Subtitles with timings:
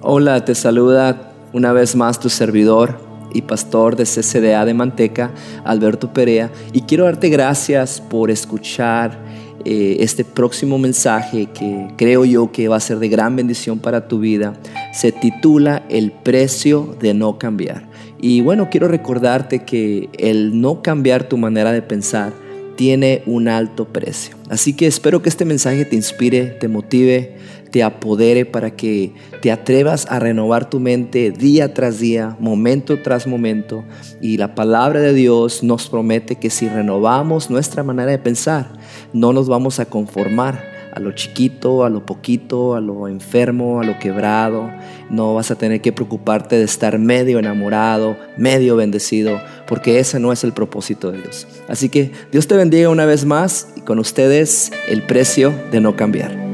[0.00, 3.00] Hola, te saluda una vez más tu servidor
[3.34, 5.32] y pastor de CCDA de Manteca,
[5.64, 9.18] Alberto Perea, y quiero darte gracias por escuchar
[9.64, 14.06] eh, este próximo mensaje que creo yo que va a ser de gran bendición para
[14.06, 14.54] tu vida.
[14.92, 17.88] Se titula El precio de no cambiar.
[18.20, 22.32] Y bueno, quiero recordarte que el no cambiar tu manera de pensar
[22.78, 24.36] tiene un alto precio.
[24.48, 27.36] Así que espero que este mensaje te inspire, te motive,
[27.70, 33.26] te apodere para que te atrevas a renovar tu mente día tras día, momento tras
[33.26, 33.84] momento.
[34.20, 38.72] Y la palabra de Dios nos promete que si renovamos nuestra manera de pensar,
[39.12, 43.84] no nos vamos a conformar a lo chiquito, a lo poquito, a lo enfermo, a
[43.84, 44.70] lo quebrado.
[45.10, 50.32] No vas a tener que preocuparte de estar medio enamorado, medio bendecido, porque ese no
[50.32, 51.46] es el propósito de Dios.
[51.68, 55.94] Así que Dios te bendiga una vez más y con ustedes el precio de no
[55.96, 56.47] cambiar.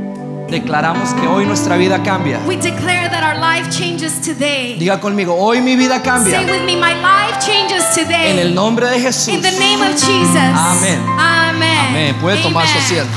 [0.55, 2.39] Declaramos que hoy nuestra vida cambia.
[2.47, 4.77] We declare that our life changes today.
[4.79, 6.39] Diga conmigo, hoy mi vida cambia.
[6.39, 8.31] Say with me, my life changes today.
[8.31, 9.35] En el nombre de Jesús.
[9.35, 10.37] In the name of Jesus.
[10.37, 11.01] Amén.
[11.19, 11.79] Amen.
[11.89, 12.15] Amén.
[12.21, 12.85] Puede tomar su Amen.
[12.85, 13.13] asiento.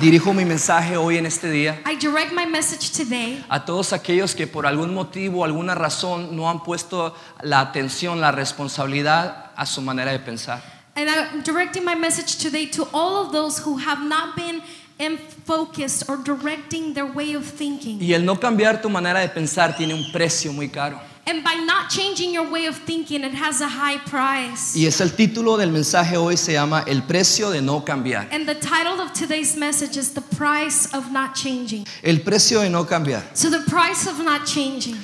[0.00, 4.34] Dirijo mi mensaje hoy en este día I direct my message today a todos aquellos
[4.34, 9.82] que por algún motivo, alguna razón no han puesto la atención, la responsabilidad a su
[9.82, 10.79] manera de pensar.
[11.00, 14.62] And I'm directing my message today to all of those who have not been
[14.98, 17.98] in focused or directing their way of thinking.
[18.00, 21.00] Y el no cambiar tu manera de pensar tiene un precio muy caro.
[21.26, 24.76] And by not changing your way of thinking, it has a high price.
[24.76, 28.28] Y es el título del mensaje hoy se llama El precio de no cambiar.
[28.30, 31.86] And the title of today's message is The Price of Not Changing.
[32.02, 33.22] El precio de no cambiar.
[33.34, 34.96] So, the price of not changing.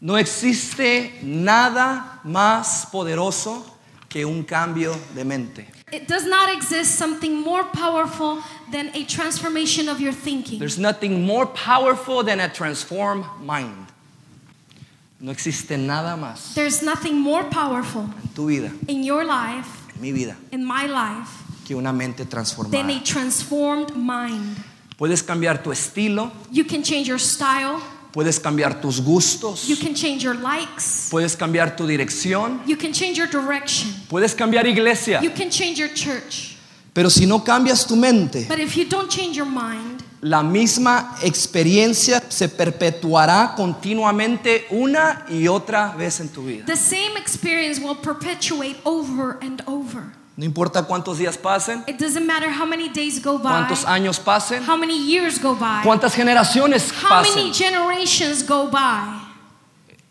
[0.00, 3.75] No existe nada más poderoso
[4.16, 5.66] que un cambio de mente.
[5.92, 10.58] It does not exist something more powerful than a transformation of your thinking.
[10.58, 13.92] There's nothing more powerful than a transformed mind.
[15.20, 20.00] No existe nada más There's nothing more powerful en tu vida, in your life, en
[20.00, 21.28] mi vida, in my life,
[21.66, 22.24] que una mente
[22.70, 24.56] than a transformed mind.
[24.98, 27.82] Puedes cambiar tu estilo, You can change your style,
[28.16, 32.90] puedes cambiar tus gustos, you can change your likes, puedes cambiar tu dirección, you can
[32.90, 35.20] change your direction, puedes cambiar iglesia.
[35.22, 36.56] you can change your church.
[36.94, 41.14] Pero si no cambias tu mente, But if you don't change your mind, la misma
[41.22, 46.64] experiencia se perpetuará continuamente una y otra vez en tu vida.
[46.64, 50.04] the same experience will perpetuate over and over.
[50.36, 54.18] No importa cuántos días pasen, It doesn't matter how many days go by, cuántos años
[54.20, 57.52] pasen, how many years go by, cuántas generaciones how many pasen.
[57.54, 59.22] generations go by.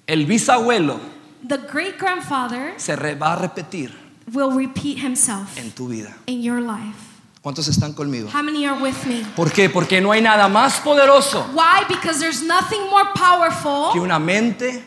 [0.07, 0.99] El bisabuelo
[1.47, 3.91] The great grandfather se re- va a repetir
[4.33, 6.15] will repeat himself en tu vida.
[6.25, 6.97] in your life.
[7.43, 8.27] ¿Cuántos están conmigo?
[8.33, 9.23] How many are with me?
[9.35, 9.69] ¿Por qué?
[9.69, 11.83] Porque no hay nada más poderoso Why?
[11.87, 14.83] Because there's nothing more que powerful una mente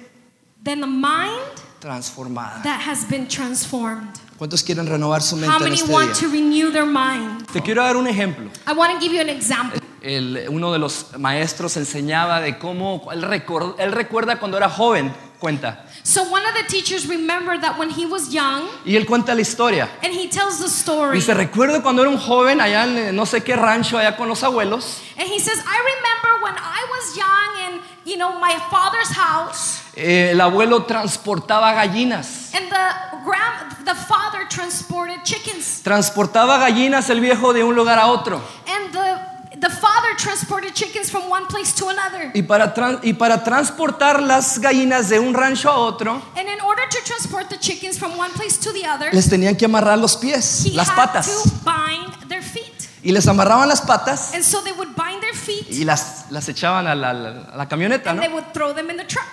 [0.65, 1.39] than a mind
[1.79, 2.61] transformada.
[2.65, 4.19] that has been transformed.
[4.39, 6.21] ¿Cuántos quieren renovar su How mente en many este want día?
[6.21, 7.45] to renew their mind?
[7.53, 8.49] Te quiero dar un ejemplo.
[8.69, 9.81] I want to give you an example.
[10.01, 15.13] El- uno de los maestros enseñaba de cómo él, recor- él recuerda cuando era joven,
[15.41, 15.85] cuenta.
[16.05, 19.41] So one of the teachers remembered that when he was young, Y él cuenta la
[19.41, 19.89] historia.
[20.05, 21.17] and he tells the story.
[21.19, 24.29] Dice, recuerdo cuando era un joven allá en eh, no sé qué rancho, allá con
[24.29, 24.99] los abuelos.
[25.19, 29.81] And he says, I remember when I was young in, you know, my father's house,
[29.97, 32.48] eh, el abuelo transportaba gallinas.
[32.59, 38.07] And the grand, the father transported chickens, Transportaba gallinas el viejo de un lugar a
[38.09, 38.41] otro.
[38.67, 42.31] and the the father transported chickens from one place to another.
[42.33, 46.83] Y para, y para transportar las gallinas de un rancho a otro, And in order
[46.89, 50.17] to transport the chickens from one place to the other, les tenían que amarrar los
[50.17, 51.27] pies, he las had patas.
[51.27, 52.67] to bind their feet.
[53.03, 56.49] Y les amarraban las patas And so they would bind their feet y las, las
[56.49, 58.23] echaban a la, la- a la camioneta, and ¿no?
[58.27, 59.27] they would throw them in the truck.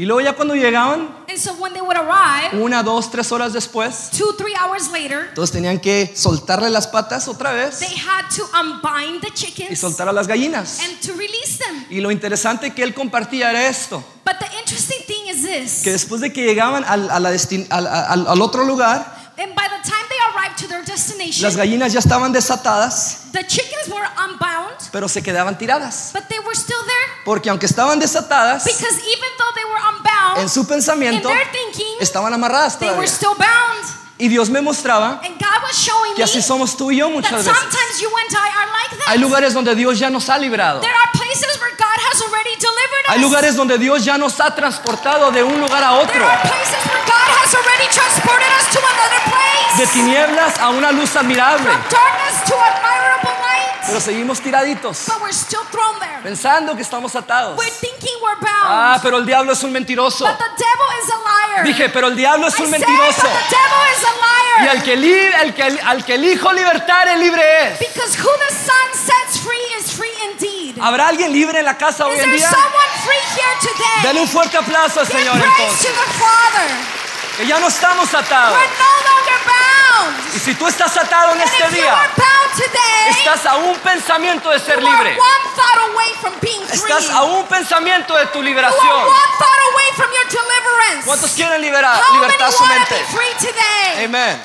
[0.00, 3.52] Y luego ya cuando llegaban, And so when they would arrive, una, dos, tres horas
[3.52, 8.24] después, two, three hours later, todos tenían que soltarle las patas otra vez they had
[8.34, 10.80] to unbind the y chickens soltar a las gallinas.
[10.80, 11.84] and to release them.
[11.90, 15.82] Y lo interesante que él compartía era esto, But the interesting thing is this.
[15.82, 19.64] que después de que llegaban al, a la al- al- al otro lugar, And by
[19.68, 24.06] the time they arrived to their destination, las gallinas ya estaban desatadas, the chickens were
[24.28, 26.10] unbound, pero se quedaban tiradas.
[26.12, 27.24] but they were still there.
[27.24, 31.50] Porque aunque estaban desatadas, Because even though they were unbound, en su in pensamiento their
[31.50, 33.08] thinking, estaban amarradas they were todavía.
[33.08, 33.99] still bound.
[34.20, 37.08] Y Dios me mostraba And God was showing que así me somos tú y yo
[37.08, 37.46] muchas veces.
[37.46, 39.08] sometimes you and I are like that.
[39.08, 40.80] Hay lugares donde Dios ya nos ha librado.
[40.80, 43.14] There are places where God has already delivered us.
[43.14, 46.26] Hay lugares donde Dios ya nos ha transportado de un lugar a otro.
[49.78, 51.70] De tinieblas a una luz admirable.
[53.86, 56.20] Pero seguimos tiraditos, but we're still thrown there.
[56.22, 57.58] pensando que estamos atados.
[58.62, 60.26] Ah, pero el diablo es un mentiroso.
[61.80, 63.22] Dije, pero el diablo es I un said, mentiroso.
[63.22, 64.64] the devil is a liar.
[64.64, 67.42] Y al que, li- al que, al que elijo libertar, el libre
[67.72, 67.78] es.
[67.78, 70.76] Because who the Son sets free is free indeed.
[70.82, 72.48] ¿Habrá alguien libre en la casa hoy en día?
[72.50, 74.02] someone free here today?
[74.02, 75.86] Dale un fuerte aplauso al Señor praise entonces.
[75.86, 76.70] to the Father.
[77.38, 78.58] Que ya no estamos atados.
[78.58, 79.09] We're no.
[80.34, 81.94] Y si tú estás atado en este día,
[83.10, 85.16] estás a un pensamiento de ser libre.
[86.72, 89.06] Estás a un pensamiento de tu liberación.
[91.04, 93.04] ¿Cuántos quieren liberar, libertar su mente?
[94.04, 94.42] Amen.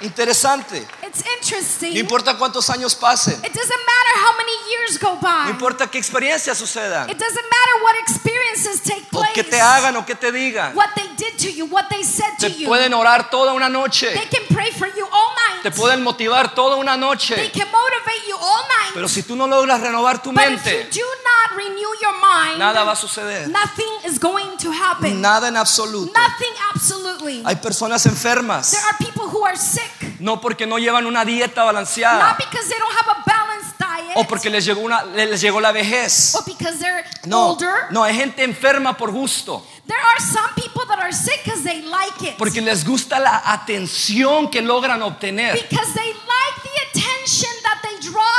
[0.00, 0.86] Interesante.
[1.06, 1.92] It's interesting.
[1.94, 3.34] No importa cuántos años pasen.
[3.44, 5.44] It doesn't matter how many years go by.
[5.44, 7.10] No importa qué experiencias sucedan.
[7.10, 9.32] It doesn't matter what experiences take O place.
[9.34, 10.74] que te hagan o que te digan.
[10.74, 12.66] What they did to you, what they said Te to you.
[12.66, 14.12] pueden orar toda una noche.
[14.14, 15.62] They can pray for you all night.
[15.62, 17.34] Te pueden motivar toda una They noche.
[17.52, 18.94] can motivate you all night.
[18.94, 22.14] Pero si tú no logras renovar tu but if mente, you do not renew your
[22.20, 23.48] mind, nada va a suceder.
[23.48, 25.20] nothing is going to happen.
[25.20, 26.12] Nada en absoluto.
[27.44, 28.74] Hay personas enfermas.
[30.24, 32.34] No porque no llevan una dieta not balanceada.
[32.38, 35.70] because they don't have a balanced diet, O porque les llegó, una, les llegó la
[35.70, 36.34] vejez.
[36.34, 37.88] or because they're No, older.
[37.90, 39.62] no, hay gente enferma por gusto.
[39.86, 42.38] There are some people that are sick because they like it.
[42.38, 45.52] Porque les gusta la atención que logran obtener.
[45.68, 46.73] because they like the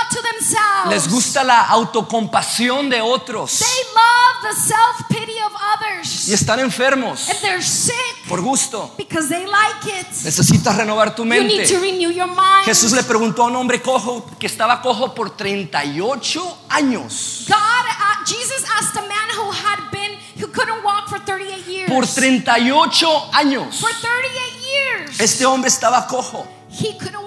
[0.09, 0.89] to themselves.
[0.89, 3.59] Les gusta la autocompasión de otros.
[3.59, 6.27] They love the self pity of others.
[6.27, 7.95] Y están enfermos And they're sick
[8.27, 8.91] por gusto.
[8.97, 10.07] because they like it.
[10.23, 11.79] Necesitas renovar tu You need to mente.
[11.79, 12.65] renew your mind.
[12.65, 17.45] Jesús le preguntó a un hombre cojo que estaba cojo por 38 años.
[17.47, 21.89] God, uh, Jesus asked a man who had been, who couldn't walk for 38 years.
[21.91, 23.79] Por 38 años.
[23.79, 25.19] For 38 years.
[25.19, 26.45] Este hombre estaba cojo.
[26.69, 27.24] he couldn't.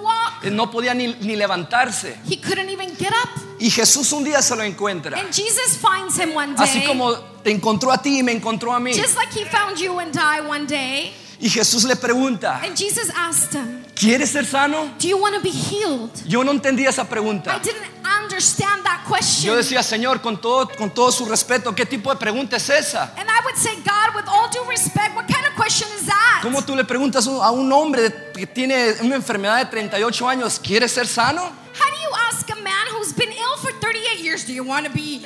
[0.51, 2.17] No podía ni, ni levantarse.
[2.29, 3.29] He couldn't even get up.
[3.61, 5.19] Y Jesús un día se lo encuentra.
[5.19, 6.65] And Jesus finds him one day.
[6.65, 7.13] Así como
[7.43, 8.93] te encontró a ti y me encontró a mí.
[8.95, 11.15] just like he found you and I one day.
[11.41, 14.93] Y Jesús le pregunta, And Jesus asked him, ¿quieres ser sano?
[14.99, 16.11] Do you want to be healed?
[16.27, 17.61] Yo no entendía esa I pregunta.
[17.63, 17.87] didn't
[18.25, 19.47] understand that question.
[19.53, 23.13] Yo decía, Señor, con todo, con todo su respeto, ¿qué tipo de pregunta es esa?
[23.17, 26.41] and I would say, God, with all due respect, what kind of question is that?
[26.43, 30.93] ¿Cómo tú le preguntas a un hombre que tiene una enfermedad de 38 años, ¿quieres
[30.93, 31.43] ser sano?
[31.43, 34.87] How do you ask a man who's been ill for 38 years, do you want
[34.87, 35.23] to be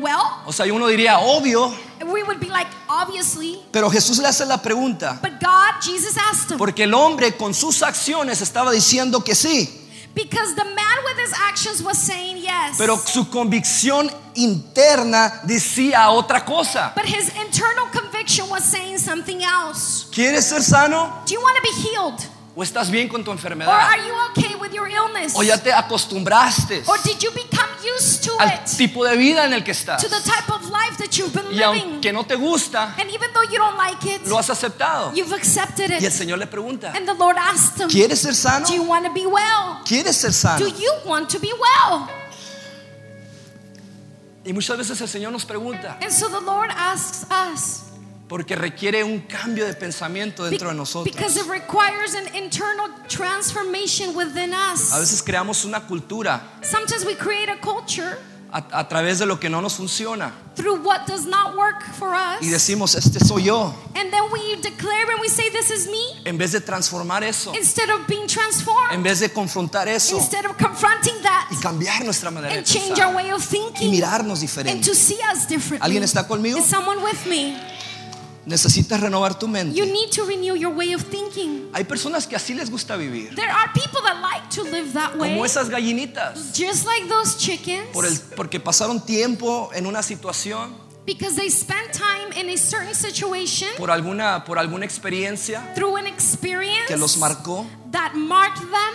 [0.00, 0.40] well?
[0.46, 1.74] O sea, uno diría, obvio,
[2.06, 3.60] we would be like, obviously.
[3.72, 6.58] pero Jesús le hace la pregunta, But God, Jesus asked him.
[6.58, 9.80] porque el hombre con sus acciones estaba diciendo que sí,
[10.14, 12.76] Because the man with his actions was saying yes.
[12.78, 16.92] pero su convicción interna decía otra cosa.
[16.94, 18.13] but his internal conviction
[18.50, 20.06] was saying something else.
[20.10, 22.20] ¿Quieres ser sano Do you want to be healed?
[22.56, 23.36] o estás bien con tu Or
[23.68, 25.34] are you okay with your illness?
[25.34, 28.66] ¿O ya te acostumbraste Or did you become used to al it?
[28.76, 30.00] tipo de vida en el que estás?
[30.00, 31.94] To the type of life that you've been Y living.
[31.94, 35.12] aunque no te gusta, And even though you don't like it, lo has aceptado.
[35.16, 36.12] you've accepted Y el it.
[36.12, 38.66] Señor le pregunta, And the Lord asked him, ¿quieres ser sano?
[38.66, 39.80] Do you want to be well?
[39.84, 40.58] ¿Quieres ser sano?
[40.64, 42.08] Do you want to be well?
[44.44, 47.80] Y muchas veces el Señor nos pregunta, And so the Lord asks us
[48.34, 51.14] porque requiere un cambio de pensamiento dentro de nosotros.
[51.14, 54.90] because it requires an internal transformation within A us.
[54.98, 58.18] veces creamos una cultura Sometimes we create a culture
[58.50, 62.12] a, a través de lo que no nos funciona through what does not work for
[62.12, 62.40] us.
[62.42, 66.02] y decimos, este soy yo, And then we declare and we say, This is me,
[66.28, 70.44] en vez de transformar eso, instead of being transformed, en vez de confrontar eso instead
[70.44, 73.46] of confronting that y cambiar nuestra manera de and change our pensar way of y
[73.46, 74.84] thinking mirarnos and diferente.
[74.84, 75.84] to see us differently.
[75.86, 76.58] ¿Alguien está conmigo?
[76.58, 77.56] Is someone with me?
[78.46, 79.80] Necesitas renovar tu You mente.
[79.86, 81.70] need to renew your way of thinking.
[81.72, 85.16] Hay personas que así les gusta vivir, There are people that like to live that
[85.16, 90.02] way, como esas gallinitas, just like those chickens, por el, porque pasaron tiempo en una
[90.02, 90.74] situación,
[91.06, 96.06] because they spend time in a certain situation por alguna, por alguna experiencia through an
[96.06, 97.66] experience que los marcó.
[97.92, 98.94] that marked them,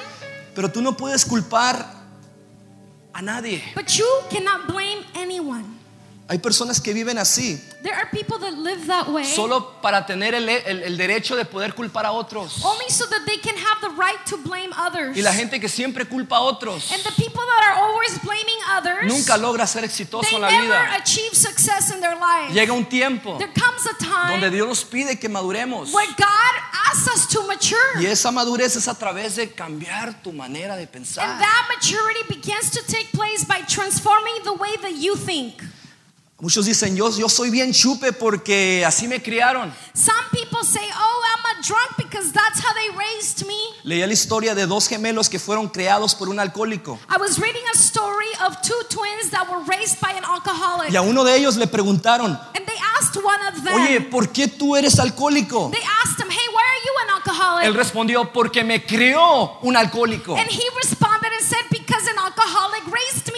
[0.55, 1.85] Pero tú no puedes culpar
[3.13, 3.63] a nadie.
[3.75, 5.78] but you cannot blame anyone.
[6.31, 10.35] Hay personas que viven así, There are people that live that way solo para tener
[10.35, 12.63] el, el- el derecho de poder culpar a otros.
[12.63, 15.17] only so that they can have the right to blame others.
[15.17, 18.59] Y la gente que siempre culpa a otros and the people that are always blaming
[18.77, 20.95] others, nunca logra ser exitoso en la never vida.
[21.01, 22.53] achieve success in their life.
[22.53, 25.91] Llega un tiempo there comes a time donde Dios nos pide que maduremos.
[25.91, 28.01] where God asks us to mature.
[28.01, 31.39] Y esa madurez es a través de cambiar tu manera de And pensar.
[31.39, 35.63] that maturity begins to take place by transforming the way that you think.
[36.41, 39.73] Muchos dicen, yo, yo soy bien chupe porque así me criaron.
[39.93, 43.57] Some people say, Oh, I'm a drunk because that's how they raised me.
[43.83, 46.97] Leía la historia de dos gemelos que fueron creados por un alcohólico.
[47.09, 50.93] I was reading a story of two twins that were raised by an alcoholic.
[50.93, 54.29] Y a uno de ellos le preguntaron, And they asked one of them, oye, ¿por
[54.31, 55.69] qué tú eres alcohólico?
[55.73, 57.65] they asked him, hey, why are you an alcoholic?
[57.65, 60.37] Él respondió, porque me crió un alcohólico.
[60.37, 61.65] and he responded and said,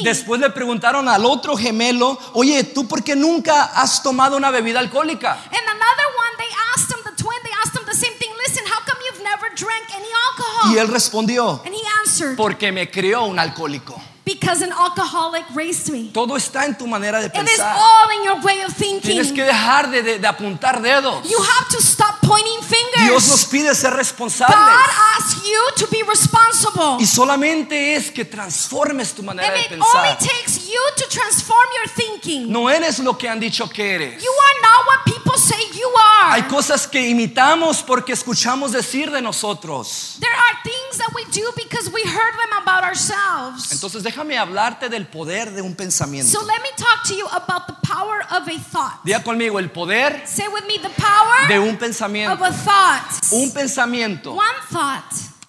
[0.04, 4.80] Después le preguntaron al otro gemelo, oye, ¿tú por qué nunca has tomado una bebida
[4.80, 5.34] alcohólica?
[5.46, 8.30] and another one, they asked him, the twin, they asked him the same thing.
[8.46, 10.74] Listen, how come you've never drank any alcohol?
[10.74, 14.02] Y él respondió, and he answered, porque me crió un alcohólico.
[14.24, 16.10] because an alcoholic raised me.
[16.14, 17.76] Todo está en tu manera de It is pensar.
[17.76, 19.02] all in your way of thinking.
[19.02, 21.28] Tienes que dejar de, de- de apuntar dedos.
[21.30, 22.81] You have to stop pointing fingers.
[23.12, 24.56] Dios nos pide ser responsables.
[24.56, 26.98] God asks you to be responsible.
[27.00, 30.18] Y solamente es que transformes tu manera And de it only pensar.
[30.20, 32.52] takes you to transform your thinking.
[32.52, 34.24] No eres lo que han dicho que eres.
[34.24, 36.34] You are not what people say you are.
[36.34, 40.18] Hay cosas que imitamos porque escuchamos decir de nosotros.
[40.20, 43.72] There are things that we do because we heard them about ourselves.
[43.72, 46.30] Entonces déjame hablarte del poder de un pensamiento.
[46.32, 49.04] So let me talk to you about the power of a thought.
[49.04, 52.44] Diga conmigo, el poder Say with me the power de un of pensamiento.
[52.44, 53.01] a thought.
[53.32, 55.04] Un pensamiento One thought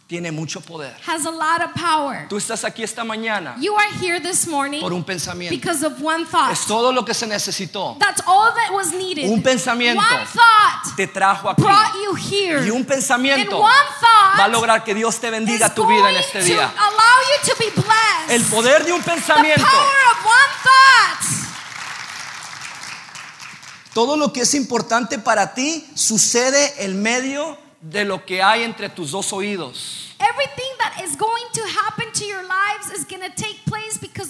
[0.09, 0.95] tiene mucho poder.
[1.07, 2.27] has a lot of power.
[2.29, 5.55] Tú estás aquí esta mañana You are here this morning por un pensamiento.
[5.55, 6.53] because of one thought.
[6.53, 7.97] Es todo lo que se necesitó.
[7.99, 9.31] That's all that was needed.
[9.31, 11.63] Un pensamiento One thought Te trajo aquí.
[11.63, 12.63] brought you here.
[12.67, 16.11] Y un And pensamiento one thought va a lograr que Dios te bendiga tu vida
[16.11, 16.71] en este to día.
[16.77, 18.31] allow you to be blessed.
[18.31, 19.65] El poder de un the pensamiento.
[19.65, 21.52] power of one thought.
[23.95, 28.89] Todo lo que es importante para ti sucede en medio de lo que hay entre
[28.89, 30.15] tus dos oídos.
[30.19, 33.82] Everything that is going to happen to your lives is going to take place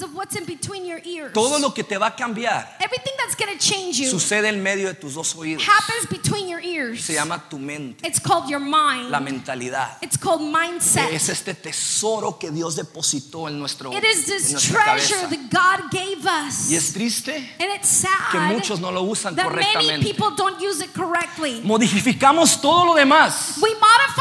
[0.02, 1.32] of what's in between your ears.
[1.32, 4.62] Todo lo que te va a cambiar Everything that's going to change you sucede en
[4.62, 5.62] medio de tus dos oídos.
[5.66, 7.04] happens between your ears.
[7.04, 9.11] Se llama tu mente, It's called your mind.
[9.11, 9.97] la mentalidad.
[10.02, 11.12] It's called mindset.
[11.12, 15.28] Es este tesoro que Dios depositó en nuestro It is en this nuestra treasure cabeza.
[15.50, 16.71] that God gave us.
[16.71, 20.02] Y es triste And it's sad que muchos no lo usan that many correctamente.
[20.02, 21.61] people don't use it correctly.
[21.64, 23.59] Modificamos todo lo demás.
[23.62, 24.12] We modify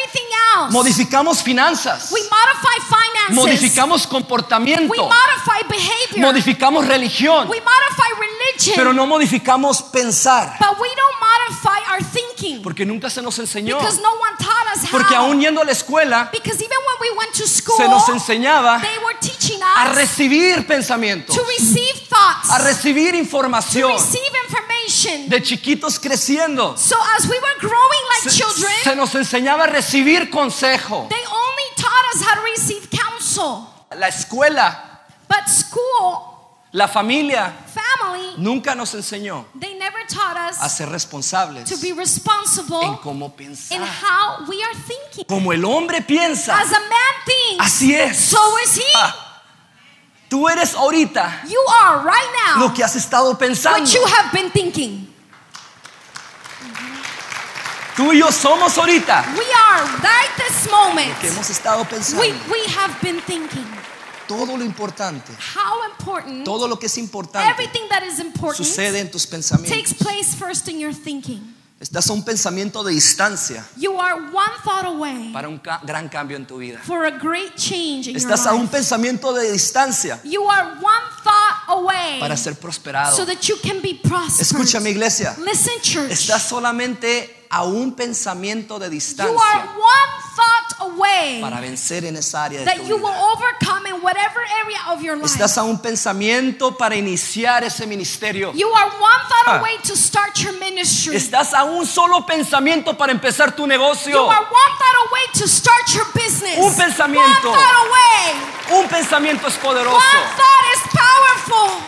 [0.00, 0.72] everything else.
[0.72, 2.10] Modificamos finanzas.
[2.12, 3.36] we modify finances.
[3.36, 4.94] Modificamos we comportamiento.
[4.94, 6.26] modify behavior.
[6.26, 7.48] Modificamos religión.
[7.48, 8.74] we modify religion.
[8.76, 10.56] Pero no modificamos pensar.
[10.58, 12.62] but we don't modify our thinking.
[12.62, 13.78] Porque nunca se nos enseñó.
[13.78, 14.90] because no one taught us how.
[14.90, 18.08] Porque aún yendo a la escuela because even when we went to school, se nos
[18.08, 23.92] enseñaba they were teaching a us recibir pensamientos, to receive thoughts, a recibir to información
[23.92, 24.69] receive information.
[25.28, 26.76] De chiquitos creciendo.
[26.76, 31.06] so as we were growing like Se, children, se nos enseñaba a recibir consejo.
[31.08, 33.66] they only taught us how to receive counsel.
[33.96, 34.86] La escuela,
[35.28, 36.22] But school,
[36.72, 41.88] la familia, family, nunca nos enseñó they never taught a us ser responsables to be
[41.90, 43.78] en cómo in pensar.
[43.80, 45.24] how we are thinking.
[45.26, 48.16] Como el hombre piensa, As a man thinks, así es.
[48.16, 48.82] so is he.
[48.96, 49.29] Ah,
[50.30, 53.80] Tú eres ahorita You are right now lo que has estado pensando.
[53.80, 55.08] what you have been thinking.
[57.96, 61.18] Tú y yo somos ahorita We are right this moment.
[61.20, 62.22] que hemos estado pensando.
[62.22, 63.66] We, we have been thinking
[64.28, 69.00] Todo lo importante, how important todo lo que es importante everything that is important sucede
[69.00, 69.94] en tus takes pensamientos.
[69.94, 71.42] place first in your thinking.
[71.80, 76.10] Estás a un pensamiento de distancia You are one thought away para un ca- gran
[76.10, 76.78] cambio en tu vida.
[76.86, 78.72] for a great change in your Estás a un life.
[78.76, 83.16] pensamiento de distancia You are one thought away para ser prosperado.
[83.16, 84.40] so that you can be prosperous.
[84.52, 86.10] Escúchame iglesia, Listen, church.
[86.12, 92.16] estás solamente a un pensamiento de you are distancia one thought away para vencer en
[92.16, 93.32] esa área de that tu you will vida.
[93.32, 95.26] overcome in whatever area of your life.
[95.26, 98.52] Estás a un pensamiento para iniciar ese ministerio.
[98.54, 99.58] you are one thought Ah.
[99.58, 101.16] away to start your ministry.
[101.16, 104.30] Estás a un solo pensamiento para empezar tu you negocio.
[104.30, 106.58] are one thought away to start your business.
[106.58, 107.50] Un pensamiento.
[107.50, 108.80] One thought away.
[108.82, 109.96] Un pensamiento es poderoso.
[109.96, 111.86] One thought is powerful.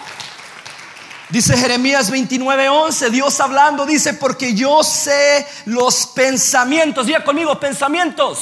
[1.31, 7.07] Dice Jeremías 29:11, Dios hablando, dice, porque yo sé los pensamientos.
[7.07, 8.39] Diga conmigo, pensamientos.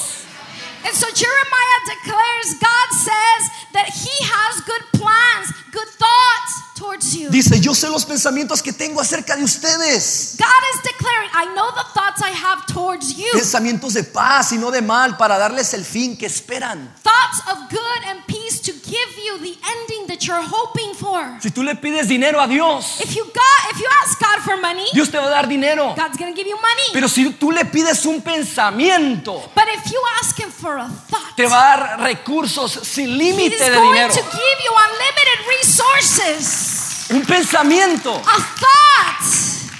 [0.85, 3.41] And so Jeremiah declares God says
[3.73, 7.29] that he has good plans, good thoughts towards you.
[7.29, 10.35] Dice, yo sé los pensamientos que tengo acerca de ustedes.
[10.37, 13.29] God is declaring, I know the thoughts I have towards you.
[13.33, 16.93] Pensamientos de paz y no de mal para darles el fin que esperan.
[17.03, 21.21] Thoughts of good and peace to give you the ending that you're hoping for.
[21.39, 24.57] Si tú le pides dinero a Dios, If you got if you ask God for
[24.57, 25.93] money, Dios te va a dar dinero.
[25.95, 26.89] God's to give you money.
[26.93, 31.35] Pero si tú le pides un pensamiento, But if you ask him for a thought,
[31.35, 34.13] te va a dar recursos sin límite de going dinero.
[34.13, 36.70] to give you unlimited resources.
[37.11, 38.15] Un pensamiento.
[38.15, 39.71] A thought.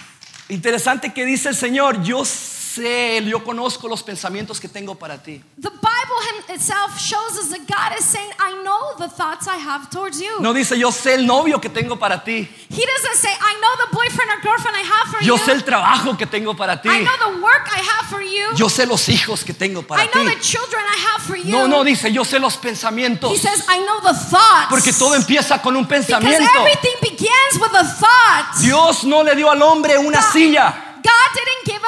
[0.50, 5.42] Interesante que dice el Señor, yo sé, yo conozco los pensamientos que tengo para ti.
[5.60, 9.90] The Bible itself shows us that God is saying, I know the thoughts I have
[9.90, 10.40] towards you.
[10.42, 12.48] No dice, yo sé el novio que tengo para ti.
[12.70, 15.44] He doesn't say, I know the boyfriend or girlfriend I have for Yo you.
[15.44, 16.90] sé el trabajo que tengo para ti.
[16.90, 18.56] I know the work I have for you.
[18.56, 20.36] Yo sé los hijos que tengo para I know ti.
[20.36, 21.52] the children I have for you.
[21.52, 23.38] No, no, dice, yo sé los He pensamientos.
[23.40, 24.68] says, I know the thoughts.
[24.70, 26.60] Porque todo empieza con un because pensamiento.
[26.60, 28.56] everything begins with a thought.
[28.62, 30.88] Dios no le dio al hombre una God- silla.
[31.04, 31.82] God didn't give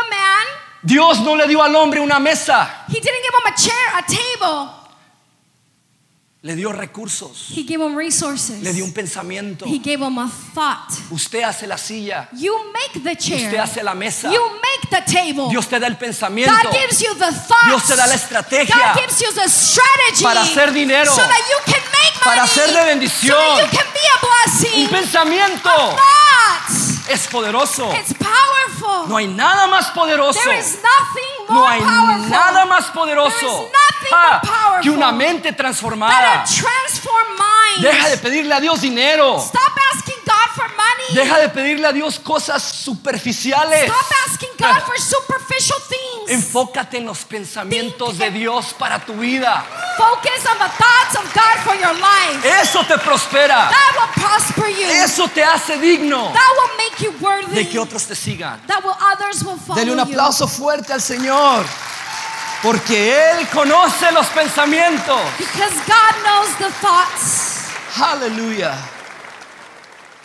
[0.84, 2.86] Dios no le dio al hombre una mesa.
[2.88, 4.84] He didn't give him a chair, a table.
[6.46, 7.48] Le dio recursos.
[7.56, 8.62] He gave him resources.
[8.62, 9.66] Le dio un pensamiento.
[9.66, 10.92] He gave him a thought.
[11.10, 12.28] Usted hace la silla.
[12.34, 13.46] You make the chair.
[13.46, 14.30] Usted hace la mesa.
[14.30, 15.50] You make the table.
[15.50, 16.52] Dios te da el pensamiento.
[16.52, 17.66] God gives you the thoughts.
[17.66, 21.48] Dios te da la estrategia God gives you the strategy para hacer dinero, so that
[21.50, 23.38] you can make money, para ser de bendición.
[23.38, 24.84] so that you can be a blessing.
[24.84, 26.73] Un pensamiento A thought.
[27.10, 27.92] Es poderoso.
[27.94, 29.10] It's powerful.
[29.10, 30.40] No hay nada más poderoso.
[30.40, 33.70] There is nothing more No hay powerful nada más poderoso
[34.12, 36.42] ah, que una mente transformada.
[36.42, 37.86] a transformed mind.
[37.86, 39.40] Deja de pedirle a Dios dinero.
[39.40, 39.74] Stop
[40.34, 41.14] God for money.
[41.16, 43.84] Deja de pedirle a Dios cosas superficiales.
[43.86, 46.32] Stop asking God for superficial things.
[46.32, 49.64] Enfócate en los pensamientos de Dios para tu vida.
[49.98, 52.62] Focus on the thoughts of God for your life.
[52.62, 53.70] Eso te prospera.
[53.70, 54.88] That will prosper you.
[55.04, 57.56] Eso te hace digno That will make you worthy.
[57.64, 58.60] de que otros te sigan.
[58.68, 60.04] That will others will follow Dele un you.
[60.04, 61.64] aplauso fuerte al Señor.
[62.64, 65.20] Porque Él conoce los pensamientos.
[65.38, 67.68] Because God knows the thoughts.
[68.02, 68.74] Aleluya.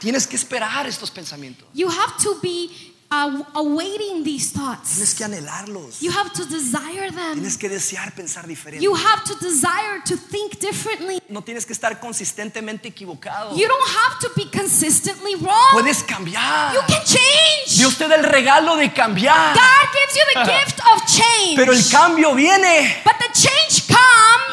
[0.01, 1.67] Tienes que esperar estos pensamientos.
[1.75, 2.71] You have to be
[3.11, 4.95] uh, awaiting these thoughts.
[4.95, 6.01] Tienes que anhelarlos.
[6.01, 7.35] You have to desire them.
[7.35, 8.85] Tienes que desear pensar diferente.
[8.85, 11.21] You have to desire to think differently.
[11.29, 13.57] No tienes que estar consistentemente equivocado.
[13.57, 15.73] You don't have to be consistently wrong.
[15.73, 16.75] Puedes cambiar.
[16.75, 17.77] You can change.
[17.77, 19.55] Dios te da el regalo de cambiar.
[19.55, 21.57] God gives you the gift of change.
[21.57, 23.97] Pero el cambio viene But the change en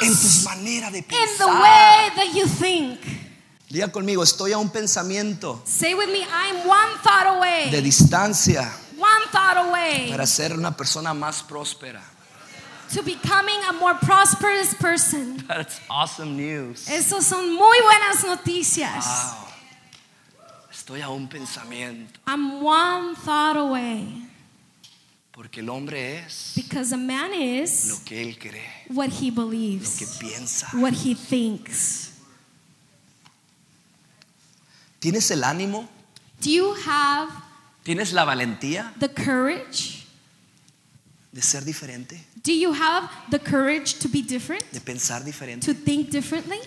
[0.09, 1.61] comes tus maneras de in the pensar.
[1.61, 2.99] way that you think.
[3.75, 7.69] Diga conmigo, estoy a un pensamiento Say with me, I'm one thought away.
[7.69, 12.01] de distancia One thought away para ser una persona más próspera.
[12.93, 15.43] to becoming a more prosperous person.
[15.45, 16.87] That's awesome news.
[16.87, 19.03] Esas son muy buenas noticias.
[19.05, 19.47] Wow.
[20.71, 22.17] Estoy a un pensamiento.
[22.25, 24.07] I'm one thought away
[25.33, 29.35] Porque el hombre es because a man is lo que él cree, what he lo
[29.35, 30.73] que believes, piensa.
[30.79, 32.14] what he thinks.
[35.05, 35.87] ¿Tienes el ánimo?
[36.41, 37.29] Do you have
[37.83, 40.03] ¿Tienes la valentía the courage?
[41.31, 42.25] de ser diferente?
[42.43, 44.63] Do you have the courage to be different?
[44.71, 45.71] ¿De pensar diferente?
[45.71, 46.57] To think differently?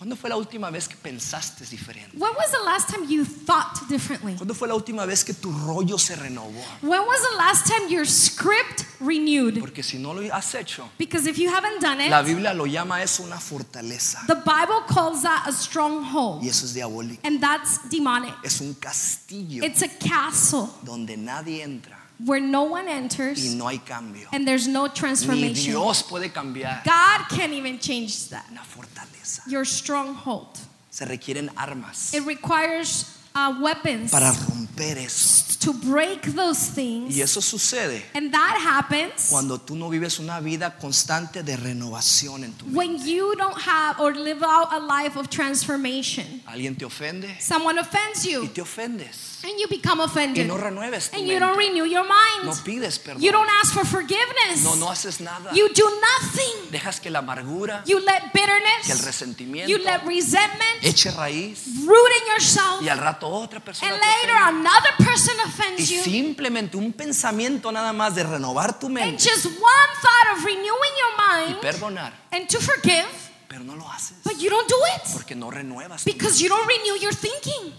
[0.00, 2.16] ¿Cuándo fue la última vez que pensaste diferente?
[2.16, 4.34] When was the last time you thought differently?
[4.34, 6.58] ¿Cuándo fue la última vez que tu rollo se renovó?
[6.80, 9.60] When was the last time your script renewed?
[9.60, 12.64] Porque si no lo has hecho, Because if you haven't done la it, Biblia lo
[12.64, 14.26] llama eso una fortaleza.
[14.26, 17.20] the Bible calls that a stronghold, Y eso es diabólico.
[17.22, 18.32] and that's demonic.
[18.42, 23.66] Es un castillo It's a castle donde nadie entra where no one y enters no
[23.68, 24.28] hay cambio.
[24.32, 25.72] and there's no Ni transformation.
[25.72, 28.44] Dios puede cambiar God can't even change that.
[28.50, 29.42] una fortaleza.
[29.46, 30.58] Your stronghold.
[30.90, 35.46] Se requieren armas It requires uh, weapons para romper eso.
[35.60, 37.14] to break those things.
[37.14, 42.44] Y eso sucede And that happens cuando tú no vives una vida constante de renovación
[42.44, 42.76] en tu vida.
[42.78, 46.42] when you don't have or live out a life of transformation.
[46.46, 49.44] Alguien te ofende Someone offends y you te ofendes.
[49.44, 50.46] and you become Y offended.
[50.46, 52.14] no renueves tu And you don't renew your No
[52.52, 52.64] mind.
[52.64, 53.22] pides perdón.
[53.22, 54.62] You don't ask for forgiveness.
[54.62, 55.50] No, no haces nada.
[55.54, 56.70] You do nothing.
[56.70, 61.66] Dejas que la amargura, You let que el bitterness, resentimiento you let resentment eche raíz
[61.84, 62.82] root in yourself.
[62.82, 66.02] y al rato otra persona And te later another person Y offends you.
[66.02, 70.94] simplemente un pensamiento nada más de renovar tu And mente just one thought of renewing
[70.98, 73.06] your y mind perdonar, and to forgive,
[73.48, 76.04] pero no lo haces but you don't do it porque no renuevas.
[76.04, 77.72] because you don't renew your thinking.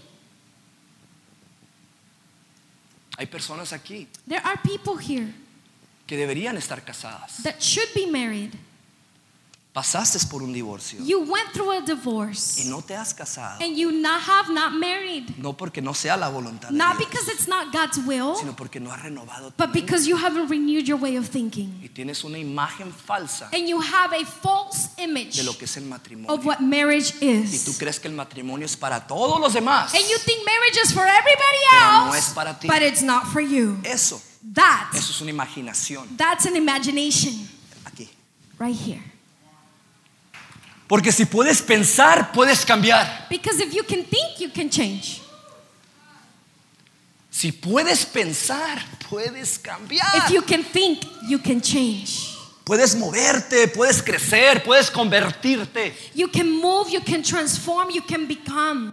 [3.18, 5.32] Hay personas aquí There are people here
[6.06, 7.42] que deberían estar casadas.
[7.42, 8.52] that should be married.
[9.72, 13.56] Pasaste por un divorcio You went through a y divorce no te has casado.
[13.64, 15.34] and you not have not married.
[15.38, 18.52] No porque no sea la voluntad de Not Dios, because it's not God's will, sino
[18.54, 21.80] porque no has renovado tu but because you haven't renewed your way of thinking.
[21.82, 25.74] y tienes una imagen falsa And you have a false image de lo que es
[25.78, 26.34] el matrimonio.
[26.38, 27.78] of what marriage Y tú is.
[27.78, 29.94] crees que el matrimonio es para todos los demás.
[29.94, 32.68] And you think marriage is for everybody Pero no es else, para ti.
[32.68, 33.78] but it's not for you.
[33.84, 34.20] Eso,
[34.52, 36.14] That, eso es una imaginación.
[36.18, 37.48] that's an imagination
[37.86, 38.10] Aquí.
[38.58, 39.00] right here.
[40.92, 43.26] Porque si puedes pensar, puedes cambiar.
[43.30, 45.22] Because if you can think, you can change.
[47.30, 48.78] Si puedes pensar,
[49.08, 50.14] puedes cambiar.
[50.16, 52.36] If you can think, you can change.
[52.66, 55.94] Puedes moverte, puedes crecer, puedes convertirte.
[56.14, 58.92] You can move, you can transform, you can become.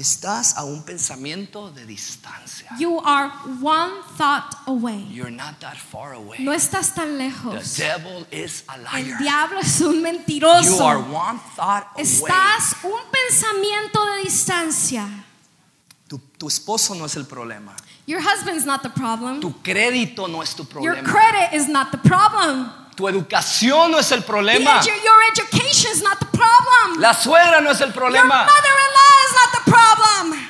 [0.00, 2.70] Estás a un pensamiento de distancia.
[2.78, 5.06] You are one thought away.
[5.10, 6.38] You're not that far away.
[6.38, 7.76] No estás tan The lejos.
[7.76, 9.18] devil is a El liar.
[9.18, 11.12] diablo es un You are mentiroso.
[11.12, 12.02] one thought away.
[12.02, 15.06] Estás un pensamiento de distancia.
[16.08, 17.76] Tu, tu esposo no es el problema.
[18.06, 19.40] Your husband's not the problem.
[19.40, 21.04] Tu crédito no es tu Your problema.
[21.04, 22.72] credit is not the problem.
[22.96, 24.80] Tu educación no es el The problema.
[24.80, 27.00] edu- your education is not the problem.
[27.00, 28.44] La suegra no es el Your problema.
[28.46, 28.79] not the
[29.70, 30.48] problem.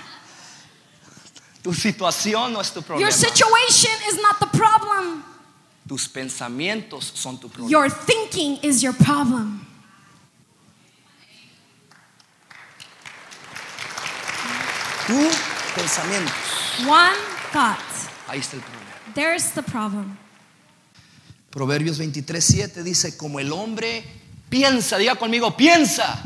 [1.62, 3.00] Tu situación no es tu problema.
[3.00, 5.24] Your situation is not the problem.
[5.87, 7.70] Tus pensamientos son tu problema.
[7.70, 9.66] Your thinking is your problem.
[15.06, 15.30] Tu
[15.74, 16.33] pensamiento.
[16.87, 17.16] One
[17.52, 17.78] thought.
[18.28, 19.14] Ahí está el problema.
[19.14, 20.16] There's the problem.
[21.50, 24.04] Proverbios 23, 7 dice, como el hombre
[24.48, 26.22] piensa, diga conmigo, piensa.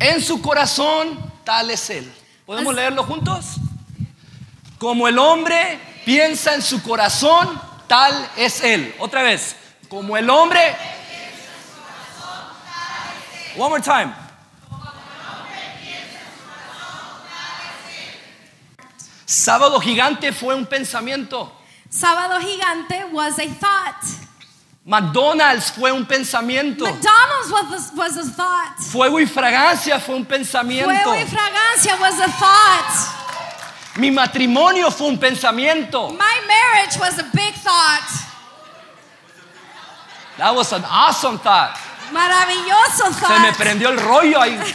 [0.00, 2.08] En su corazón, tal es él.
[2.46, 3.56] ¿Podemos leerlo juntos?
[4.78, 8.94] Como el hombre piensa en su corazón, tal es él.
[9.00, 9.56] Otra vez,
[9.88, 10.76] como el hombre...
[13.56, 14.14] One more time.
[19.24, 21.52] Sábado gigante fue un pensamiento.
[21.88, 24.19] Sábado gigante was a thought.
[24.90, 26.84] McDonald's fue un pensamiento.
[26.84, 28.76] McDonald's was a, was a thought.
[28.80, 30.90] Fuego y fragancia fue un pensamiento.
[30.90, 33.96] Fuego y fragancia was a thought.
[33.98, 36.10] Mi matrimonio fue un pensamiento.
[36.10, 38.02] My marriage was a big thought.
[40.38, 41.76] That was an awesome thought.
[42.12, 43.56] Maravilloso Se me thought.
[43.56, 44.58] prendió el rollo ahí.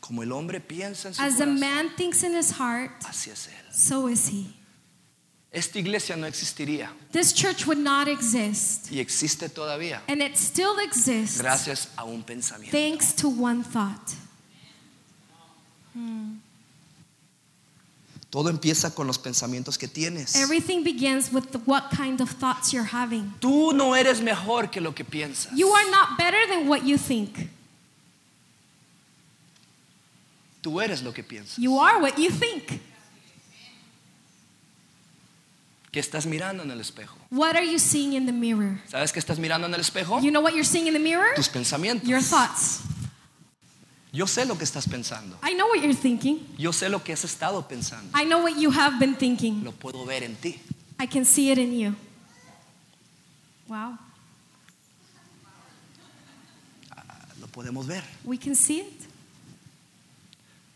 [0.00, 3.30] Como el hombre piensa en su As a corazón, man thinks in his heart, así
[3.30, 3.72] es él.
[3.72, 4.61] so is he.
[5.52, 8.90] Esta iglesia no existiría This church would not exist.
[8.90, 12.72] y existe todavía And it still exists gracias a un pensamiento.
[12.72, 14.14] thanks to one thought.
[18.30, 20.34] Todo empieza con los pensamientos que tienes.
[20.36, 23.30] Everything begins with the, what kind of thoughts you're having.
[23.40, 25.52] Tú no eres mejor que lo que piensas.
[25.54, 27.50] You are not better than what you think.
[30.62, 31.58] Tú eres lo que piensas.
[31.58, 32.80] You are what you think.
[35.92, 37.18] ¿Qué estás mirando en el espejo?
[37.30, 38.78] What are you seeing in the mirror?
[38.88, 40.22] ¿Sabes qué estás mirando en el espejo?
[40.22, 41.34] You know what you're seeing in the mirror?
[41.36, 42.08] Tus pensamientos.
[42.08, 42.80] Your thoughts.
[44.10, 45.36] Yo sé lo que estás pensando.
[45.42, 46.46] I know what you're thinking.
[46.56, 48.10] Yo sé lo que has estado pensando.
[48.14, 49.62] I know what you have been thinking.
[49.64, 50.58] Lo puedo ver en ti.
[50.98, 51.94] I can see it in you.
[53.68, 53.98] Wow.
[56.90, 58.02] Ah, lo podemos ver.
[58.24, 59.06] We can see it.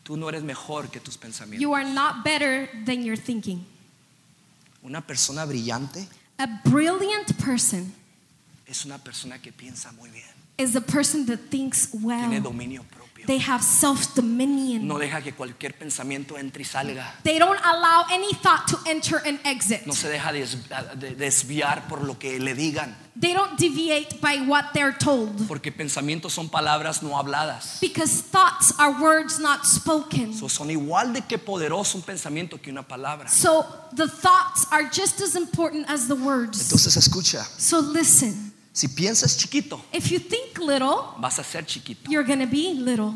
[0.04, 1.62] Tú no eres mejor que tus pensamientos.
[1.62, 3.64] You are not better than your thinking.
[4.86, 6.06] Una persona brillante
[6.38, 7.92] A brilliant person
[8.66, 10.24] es una persona que piensa muy bien.
[10.58, 12.40] is a person that thinks Tiene well.
[12.42, 13.05] dominio propio.
[13.26, 14.86] They have self dominion.
[14.86, 17.14] No deja que cualquier pensamiento entre y salga.
[17.24, 19.86] They don't allow any thought to enter and exit.
[19.86, 22.94] No se deja desviar por lo que le digan.
[23.18, 25.48] They don't deviate by what they're told.
[25.48, 27.80] Porque pensamientos son palabras no habladas.
[27.80, 30.34] Because thoughts are words not spoken.
[30.34, 33.28] So, son igual de que poderoso un pensamiento que una palabra.
[33.28, 36.62] So the thoughts are just as important as the words.
[36.62, 37.42] Entonces escucha.
[37.58, 38.45] So listen.
[38.76, 42.10] Si piensas chiquito, If you think little, vas a ser chiquito.
[42.10, 43.14] you're going to be little.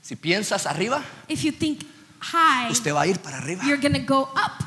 [0.00, 1.84] Si piensas arriba, If you think
[2.20, 3.64] high, usted va a ir para arriba.
[3.66, 4.62] you're going to go up.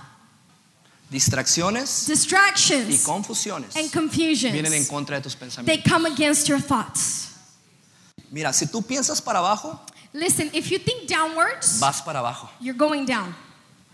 [1.10, 5.89] Distracciones y Distractions confusiones and vienen en confusions, contra de tus they pensamientos.
[5.89, 7.29] come against your thoughts.
[8.29, 9.79] Mira, si tú piensas para abajo,
[10.13, 12.49] Listen, if you think downwards, vas para abajo.
[12.60, 13.34] you're going down.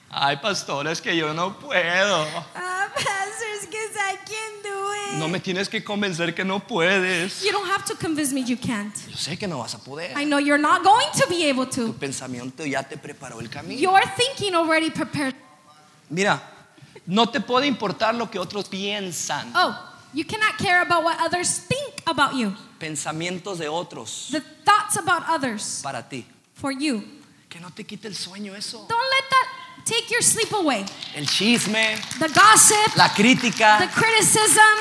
[0.09, 2.25] Ay, pastor, es que yo no puedo.
[5.17, 7.43] No me tienes que convencer que no puedes.
[7.43, 8.93] You don't have to convince me you can't.
[9.09, 10.11] Yo sé que no vas a poder.
[10.15, 11.93] I know you're not going to be able Tu to.
[11.93, 13.79] pensamiento ya te preparó el camino.
[13.79, 15.35] Your thinking already prepared.
[16.09, 16.41] Mira,
[17.05, 19.51] no te puede importar lo que otros piensan.
[19.55, 19.75] Oh,
[20.13, 22.53] you cannot care about what others think about you.
[22.79, 26.25] Pensamientos de otros The thoughts about others para ti.
[26.53, 27.03] for you.
[27.49, 28.85] Que no te quite el sueño eso.
[28.87, 29.47] Don't let that
[29.85, 30.85] take your sleep away.
[31.15, 33.89] El chisme, The gossip, la the crítica.
[33.93, 34.77] criticism,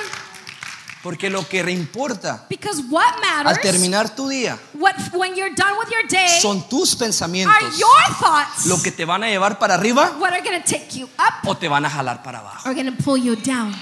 [1.06, 5.78] Porque lo que importa because what al matters, terminar tu día what when you're done
[5.78, 7.78] with your day, son tus are pensamientos.
[7.78, 8.66] your thoughts.
[8.66, 11.68] Lo que te van a llevar para arriba What are take you up o te
[11.68, 12.68] van a jalar para abajo.
[13.04, 13.72] pull you down.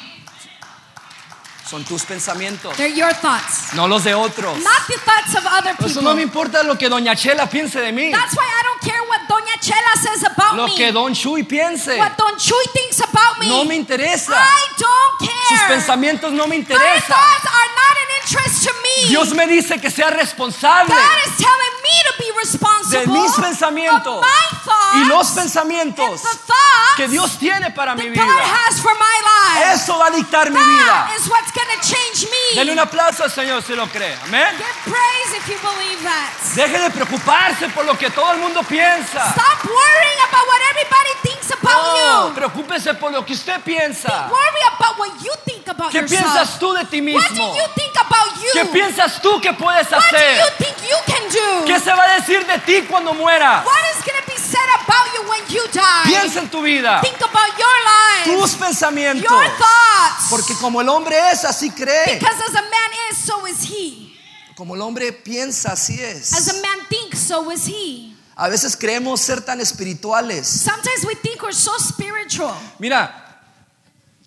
[1.67, 4.59] Son tus pensamientos, They're your thoughts, no los de otros.
[4.63, 6.03] not the thoughts of other Por eso people.
[6.11, 9.01] no me importa lo que Doña Chela piense de mí, That's why I don't care
[9.09, 9.27] what
[9.61, 10.77] Chela says about lo me.
[10.77, 11.97] que Don Chuy piense.
[11.99, 13.49] what Don Chuy thinks about me.
[13.49, 14.33] No me interesa.
[14.35, 15.49] I don't care.
[15.49, 17.03] Sus pensamientos no me My interesan.
[17.09, 19.09] thoughts are not an interest to me.
[19.09, 23.33] Dios me dice que sea responsable God is telling me to be responsible de mis
[23.33, 28.05] pensamientos of my thoughts y los and pensamientos the thoughts que Dios tiene para mi
[28.05, 28.25] that vida.
[28.25, 29.75] God has for my life.
[29.75, 30.87] Eso va a dictar mi vida.
[30.87, 32.57] That is what's going to change me.
[32.57, 34.14] Denle un aplauso al Señor si lo cree.
[34.25, 34.55] Amén.
[34.57, 36.31] Give praise if you believe that.
[36.55, 39.31] Deje de preocuparse por lo que todo el mundo piensa.
[39.33, 42.35] Stop worrying about what everybody thinks about No, you.
[42.35, 44.28] preocúpese por lo que usted piensa.
[44.30, 46.22] Worry about what you think about ¿Qué yourself.
[46.22, 48.50] piensas tú de ti What do you think about you?
[48.52, 51.66] ¿Qué piensas tú que puedes What do you think you can do?
[51.66, 53.64] ¿Qué se va a decir de ti cuando mueras?
[53.64, 56.04] What is going to be said about you when you die?
[56.04, 59.22] Piensa en tu vida, Think about your life, tus pensamientos.
[59.22, 60.28] your thoughts.
[60.30, 62.18] Porque como el hombre es, así cree.
[62.18, 64.12] because as a man is, so is he.
[64.57, 68.13] Como el hombre piensa, así As a man thinks, so is he.
[68.37, 70.47] A veces creemos ser tan espirituales.
[70.49, 72.55] Sometimes we think we're so spiritual.
[72.81, 73.12] Mira,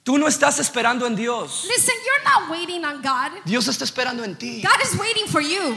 [0.04, 1.66] tú no estás esperando en Dios.
[1.68, 3.42] Listen, you're not waiting on God.
[3.46, 4.62] Dios está esperando en ti.
[4.62, 5.76] God is waiting for you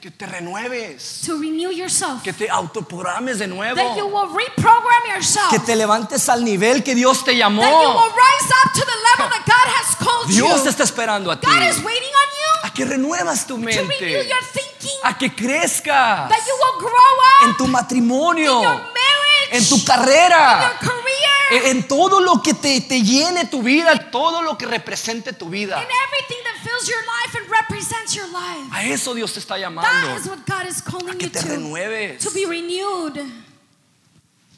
[0.00, 1.22] Que te renueves.
[1.26, 2.22] to renew yourself.
[2.22, 3.74] Que te autoprogrames de nuevo.
[3.74, 5.50] That you will reprogram yourself.
[5.50, 7.62] Que te levantes al nivel que Dios te llamó.
[7.62, 10.70] That you will rise up to the level that God has called Dios you.
[10.70, 11.44] está esperando a ti.
[11.48, 12.28] God is waiting on
[12.64, 14.28] A que renuevas tu you to renew mente.
[14.28, 14.67] your thinking.
[15.04, 19.68] A que crezcas That you will grow en up tu matrimonio, in your marriage, en
[19.68, 24.10] tu in carrera, your career, en en todo lo que te, te llene tu vida,
[24.10, 25.78] todo lo que represente tu vida.
[25.80, 28.68] in everything that fills your life and represents your life.
[28.72, 30.16] A eso Dios te está That llamando.
[30.16, 31.46] is what God is calling que you te to.
[31.48, 32.22] renueves.
[32.24, 33.18] To be renewed.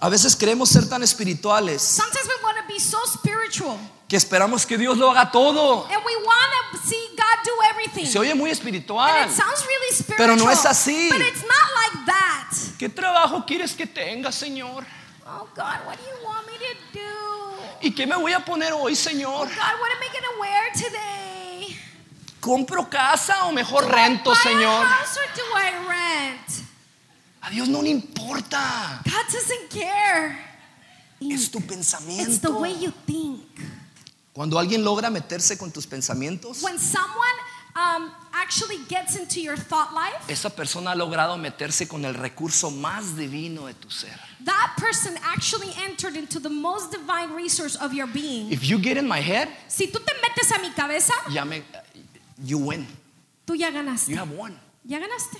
[0.02, 3.78] A veces queremos ser tan espirituales Sometimes we want to be so spiritual
[4.10, 5.86] que esperamos que Dios lo haga todo.
[5.86, 8.04] and we want to see God do everything.
[8.06, 9.08] Se oye muy and espiritual.
[9.24, 10.16] it sounds really spiritual.
[10.18, 11.08] Pero no es así.
[11.10, 12.50] But it's not like that.
[12.76, 14.84] ¿Qué trabajo quieres que tenga, Señor?
[15.24, 17.60] Oh God, what do you want me to do?
[17.82, 19.46] ¿Y qué me voy a poner hoy, Señor?
[19.46, 21.76] God, what am I going to wear today?
[22.40, 24.84] ¿Compro casa o mejor Do I rento, a Señor?
[24.84, 26.66] house or do I rent?
[27.42, 29.02] A Dios no le importa.
[29.04, 30.36] God doesn't care.
[31.20, 31.74] Es tu It's the
[32.48, 32.60] pensamiento.
[32.60, 33.46] way you think.
[34.40, 37.36] Cuando alguien logra meterse con tus pensamientos, When someone
[37.76, 42.70] um, actually gets into your thought life, esa persona ha logrado meterse con el recurso
[42.70, 44.18] más divino de tu ser.
[44.46, 48.50] that person actually entered into the most divine resource of your being.
[48.50, 51.62] If you get in my head, Si tú te metes a mi cabeza, ya me,
[52.42, 52.86] you win.
[53.46, 54.08] tú ya ganaste.
[54.08, 54.58] You have won.
[54.86, 55.36] Ya ganaste.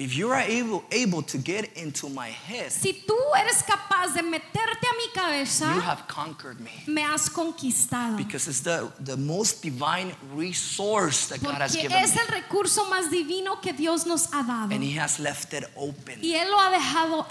[0.00, 4.22] If you are able, able to get into my head, Si tú eres capaz de
[4.22, 6.70] meterte a mi you have conquered me.
[6.86, 8.16] me has conquistado.
[8.16, 13.10] Because it's the, the most divine resource that God has given es el recurso más
[13.10, 14.74] divino que Dios nos ha dado.
[14.74, 17.26] And He has left it open Y Él lo ha dejado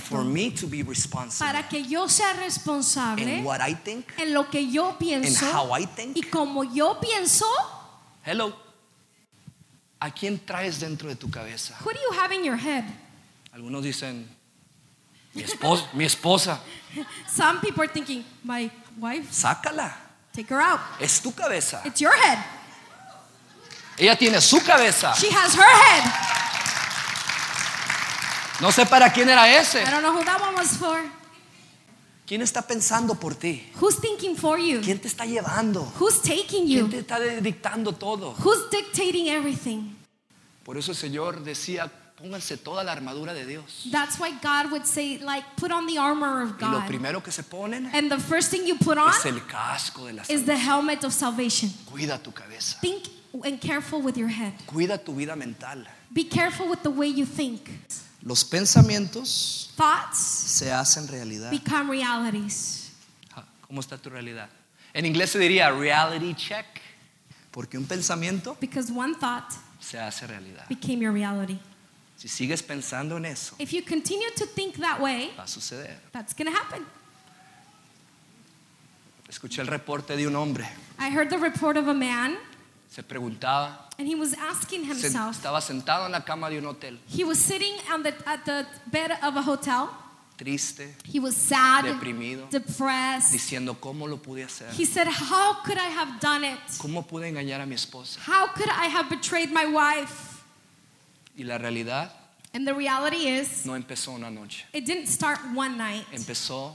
[0.00, 4.32] for me to be responsible para que yo sea responsable in what I think en
[4.32, 6.16] lo que yo pienso how I think.
[6.16, 7.44] y como yo pienso.
[8.24, 8.63] Hello.
[10.04, 11.74] ¿A quién traes dentro de tu cabeza?
[11.80, 12.84] Who do you have in your head?
[13.54, 14.28] Algunos dicen,
[15.32, 16.60] mi esposa, mi esposa,
[17.34, 19.94] Some people are thinking, my wife, sácala.
[20.34, 20.80] take her out.
[21.00, 21.80] Es tu cabeza.
[21.86, 22.38] It's your head.
[23.96, 25.14] Ella tiene su cabeza.
[25.14, 26.04] She has her head.
[28.60, 29.80] No sé para quién era ese.
[29.80, 31.00] I don't know who that one was for.
[32.26, 33.70] ¿Quién está pensando por ti?
[33.80, 34.80] Who's thinking for you?
[34.82, 35.90] ¿Quién te está llevando?
[35.98, 36.88] Who's taking ¿Quién you?
[36.88, 38.34] te está dictando todo?
[38.42, 39.93] Who's dictating everything?
[40.64, 43.86] Por eso el Señor decía, pónganse toda la armadura de Dios.
[43.90, 46.86] That's why God would say, like, put on the armor of Y lo God.
[46.86, 50.14] primero que se ponen And the first thing you put on es el casco de
[50.14, 51.70] la is the helmet of salvation.
[51.90, 52.78] Cuida tu cabeza.
[52.80, 53.04] Think
[53.44, 54.54] and careful with your head.
[54.66, 55.84] Cuida tu vida mental.
[56.12, 57.68] Be careful with the way you think.
[58.22, 61.50] Los pensamientos Thoughts se hacen realidad.
[61.50, 62.90] become realities.
[63.36, 64.48] Ah, ¿Cómo está tu realidad?
[64.94, 66.64] En inglés se diría reality check.
[67.50, 69.52] Porque un pensamiento Because one thought
[69.84, 70.66] se hace realidad.
[70.68, 71.58] became your reality.
[72.16, 75.96] Si sigues pensando en eso, If you continue to think that way, va a suceder.
[76.12, 76.84] that's going to happen.
[79.28, 80.64] Escuché el reporte de un hombre.
[80.98, 82.36] I heard the report of a man,
[82.88, 85.36] Se preguntaba, and he was asking se- himself.
[85.36, 88.66] estaba sentado en la cama de un hotel, He was sitting on the, at the
[88.90, 89.90] bed of a hotel.
[90.36, 93.32] Triste, He was sad, deprimido, depressed.
[93.32, 94.68] diciendo cómo lo pude hacer.
[94.72, 96.58] He said, How could I have done it?
[96.78, 98.18] ¿Cómo pude engañar a mi esposa?
[98.20, 100.42] How could I have betrayed my wife?
[101.36, 102.10] Y la realidad
[102.52, 106.04] And the reality is, no empezó una noche, it didn't start one night.
[106.12, 106.72] empezó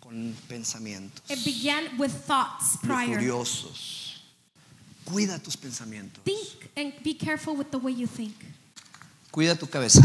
[0.00, 1.22] con pensamientos.
[1.30, 3.18] It began with thoughts prior.
[3.18, 4.18] Lujuriosos.
[5.06, 6.22] Cuida tus pensamientos.
[6.24, 8.34] Think and be careful with the way you think.
[9.32, 10.02] Cuida tu cabeza.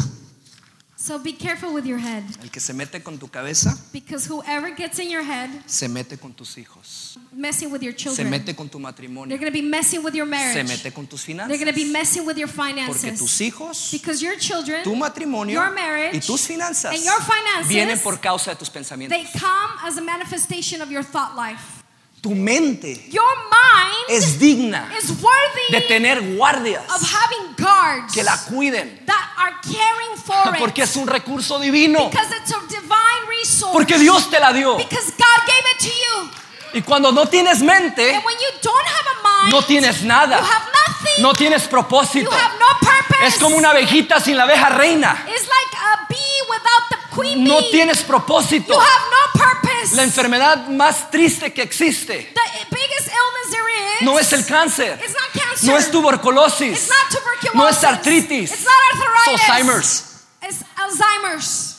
[1.03, 4.73] So be careful with your head El que se mete con tu cabeza, because whoever
[4.73, 7.17] gets in your head, se mete con tus hijos.
[7.33, 8.29] messing with your Se children.
[8.29, 10.63] mete con tu matrimonio, They're going to be messing with your Se marriage.
[10.69, 11.59] mete con tus They're finanzas.
[11.59, 13.19] going to be messing with your Porque finances.
[13.19, 17.67] tus hijos, Because your children, tu matrimonio your marriage, y tus finanzas and your finances,
[17.67, 19.17] vienen por causa de tus they pensamientos.
[19.33, 21.82] come as a manifestation of your thought life.
[22.23, 28.23] Tu mente Your mind es digna is worthy de tener guardias of having guards que
[28.23, 29.05] la cuiden.
[29.05, 30.87] that are caring for Porque it.
[30.89, 32.09] es un recurso divino.
[32.09, 33.73] Because it's a divine resource.
[33.73, 34.77] Porque Dios te la dio.
[34.77, 36.29] Because God gave it to you.
[36.75, 40.07] Y cuando no tienes mente, And when you don't have a mind, no tienes you
[40.07, 40.37] nada.
[40.37, 41.21] have nothing.
[41.21, 42.31] No tienes you propósito.
[42.31, 43.27] have no purpose.
[43.27, 45.25] Es como una abejita sin la abeja reina.
[45.27, 47.02] It's like a bee without the
[47.37, 48.73] No tienes propósito.
[48.73, 49.95] You have no purpose.
[49.95, 54.99] La enfermedad más triste que existe the biggest illness there is no es el cáncer,
[55.03, 55.67] It's not cancer.
[55.69, 57.55] no es tuberculosis, It's not tuberculosis.
[57.55, 59.41] no es artritis, It's not arthritis.
[59.41, 60.03] es Alzheimer's.
[60.41, 61.69] It's Alzheimer's.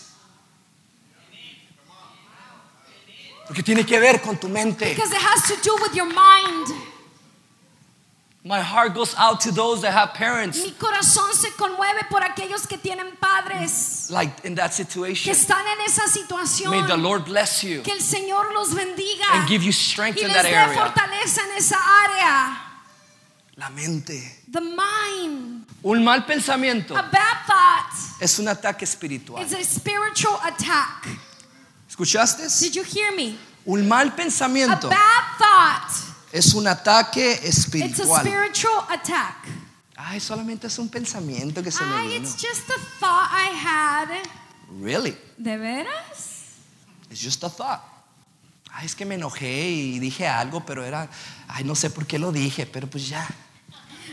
[3.47, 4.88] Porque tiene que ver con tu mente.
[4.94, 6.66] Because it has to do with your mind.
[8.46, 12.66] My heart goes out to those that have parents Mi corazón se conmueve por aquellos
[12.68, 15.33] que tienen padres like in that que situation.
[15.33, 16.70] están en esa situación.
[16.70, 20.26] May the Lord bless you Que el Señor los bendiga and give you strength y
[20.26, 20.74] in that area.
[20.74, 22.61] fortaleza en esa área.
[23.57, 24.20] La mente.
[24.52, 29.42] The mind, Un mal pensamiento a bad thought, es un ataque espiritual.
[29.42, 31.09] is a spiritual attack.
[31.88, 32.46] ¿Escuchaste?
[32.61, 33.38] Did you hear me?
[33.64, 34.12] Un mal A
[34.90, 38.20] bad thought, es un ataque it's a espiritual.
[38.20, 39.37] spiritual attack.
[39.97, 42.25] Ay, solamente es un pensamiento que se me Ay, vino.
[42.25, 44.09] it's just a thought I had.
[44.83, 45.16] Really?
[45.38, 46.59] ¿De veras?
[47.09, 47.81] It's just a thought.
[48.73, 51.09] Ay, es que me enojé y dije algo, pero era,
[51.47, 53.25] ay, no sé por qué lo dije, pero pues ya.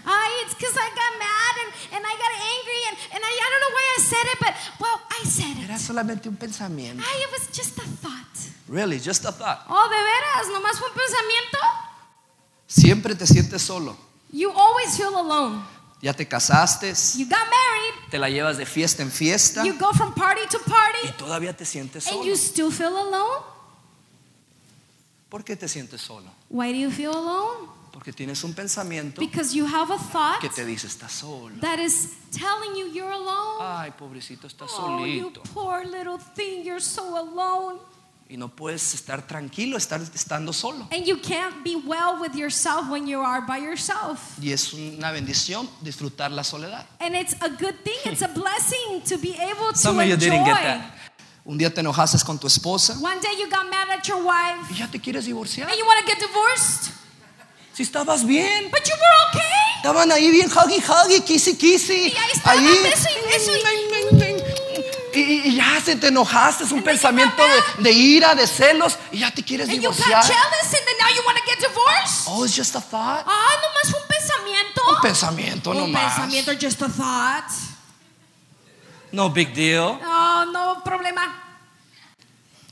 [0.05, 3.49] Ay, it's because I got mad and, and I got angry and, and I, I
[3.49, 5.63] don't know why I said it, but well, I said it.
[5.65, 7.03] Era solamente un pensamiento.
[7.03, 8.51] Ay, it was just a thought.
[8.67, 9.65] Really, just a thought.
[9.67, 10.47] Oh, ¿de veras?
[10.53, 11.57] ¿Nomás fue un pensamiento?
[12.71, 13.97] Siempre te sientes solo.
[14.31, 15.61] You always feel alone.
[16.01, 19.93] Ya te casaste, You got married, te la llevas de fiesta en fiesta you go
[19.93, 22.25] from party to y party, todavía te sientes and solo.
[22.25, 23.43] you still feel alone?
[25.29, 26.31] ¿Por qué te sientes solo?
[26.49, 27.69] Why do you feel alone?
[27.91, 31.53] Porque tienes un pensamiento Because you have a thought que te dice, estás solo.
[31.61, 33.59] that is telling you you're alone.
[33.61, 35.43] Ay, pobrecito, estás Oh, you solito.
[35.53, 37.79] poor little thing, you're so alone.
[38.31, 40.87] Y no puedes estar tranquilo estar estando solo.
[40.93, 44.19] And you can't be well with yourself when you are by yourself.
[44.41, 46.85] Y es una bendición disfrutar la soledad.
[47.01, 50.13] And it's a good thing, it's a blessing to be able to Some of you
[50.13, 50.29] enjoy.
[50.29, 50.93] didn't get that.
[51.43, 54.71] Un día te enojaste con tu esposa One day you got mad at your wife
[54.71, 55.67] y ya te quieres divorciar.
[55.67, 56.91] and you want to get divorced,
[57.73, 59.51] Si estabas bien, but you were okay.
[59.81, 62.13] estaban ahí bien huggy huggy, kissy kissy.
[62.13, 62.77] Y ahí estaban, Ahí.
[62.83, 63.61] beso y beso y-
[65.13, 67.91] Y, y- ya se te enojaste, es un And then you pensamiento got de, de
[67.91, 70.21] ira, de celos, y ya te quieres And you got divorciar.
[70.23, 72.27] jealous and then now you want to get divorced.
[72.27, 73.23] Oh, it's just a thought.
[73.27, 74.81] Ah, nomás fue un pensamiento.
[74.95, 76.13] Un pensamiento Un nomás.
[76.15, 77.51] pensamiento, just a thought.
[79.11, 79.99] No big deal.
[80.03, 81.35] Oh, no problema.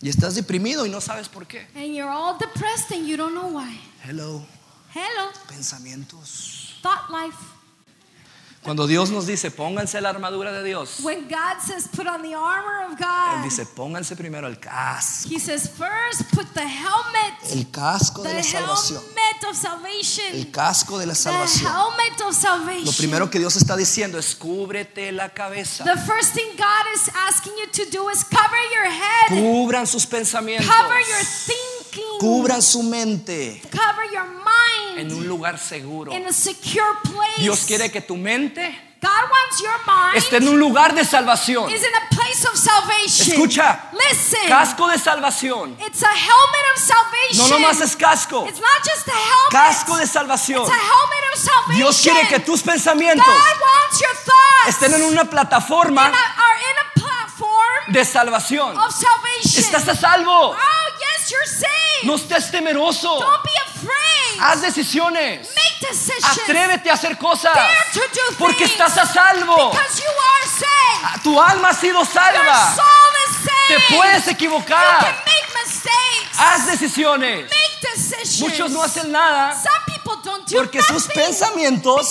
[0.01, 1.67] Y estás deprimido y no sabes por qué.
[1.75, 3.77] And you're all depressed and you don't know why.
[4.05, 4.45] Hello,
[4.93, 6.75] Hello, pensamientos.
[6.81, 7.35] thought life.
[8.69, 12.35] Cuando Dios nos dice, pónganse la armadura de Dios, When God says put on the
[12.35, 15.27] armor of Él God, dice, pónganse primero el casco.
[15.27, 19.01] He says first put the helmet, El casco de the la salvación.
[19.01, 21.65] helmet of salvation, El casco de la the salvación.
[21.71, 22.85] helmet of salvation.
[22.85, 25.83] Lo primero que Dios está diciendo es cúbrete la cabeza.
[25.83, 30.05] The first thing God is asking you to do is cover your head, Cubran sus
[30.05, 30.67] pensamientos.
[30.69, 31.78] cover your thinking,
[32.19, 34.25] Cubran su mente cover your
[34.97, 36.11] en mind un lugar seguro.
[36.13, 37.41] in a secure place.
[37.41, 41.71] Dios quiere que tu mente God wants your mind esté en un lugar de salvación.
[41.71, 43.31] is in a place of salvation.
[43.31, 43.89] Escucha.
[43.93, 44.45] Listen.
[44.49, 45.77] Casco de salvación.
[45.79, 47.37] It's a helmet of salvation.
[47.37, 48.45] No nomás es casco.
[48.45, 49.51] It's not just a helmet.
[49.51, 50.63] Casco de salvación.
[50.63, 51.77] It's a helmet of salvation.
[51.77, 56.17] Dios quiere que tus pensamientos God wants your thoughts estén en una plataforma in a-
[56.17, 58.77] are in a platform de salvación.
[58.77, 59.63] of salvation.
[59.63, 60.49] Estás a salvo.
[60.51, 60.55] Oh,
[61.19, 62.05] yes, you're saved.
[62.05, 63.19] No estés temeroso.
[63.19, 64.39] Don't be afraid.
[64.39, 65.49] Haz decisiones.
[65.55, 66.37] Make decisions.
[66.39, 67.53] Atrévete a hacer cosas.
[67.53, 68.71] Dare to do Porque things.
[68.71, 69.71] estás a salvo.
[69.71, 71.03] Because you are saved.
[71.03, 72.75] Ah, Tu alma ha sido Your salva.
[72.75, 73.67] soul is saved.
[73.87, 74.99] Te puedes You equivocar.
[75.01, 76.37] can make mistakes.
[76.37, 77.49] Haz decisiones.
[77.49, 78.39] Make decisions.
[78.41, 82.09] Muchos no hacen nada Some people don't do porque sus nothing pensamientos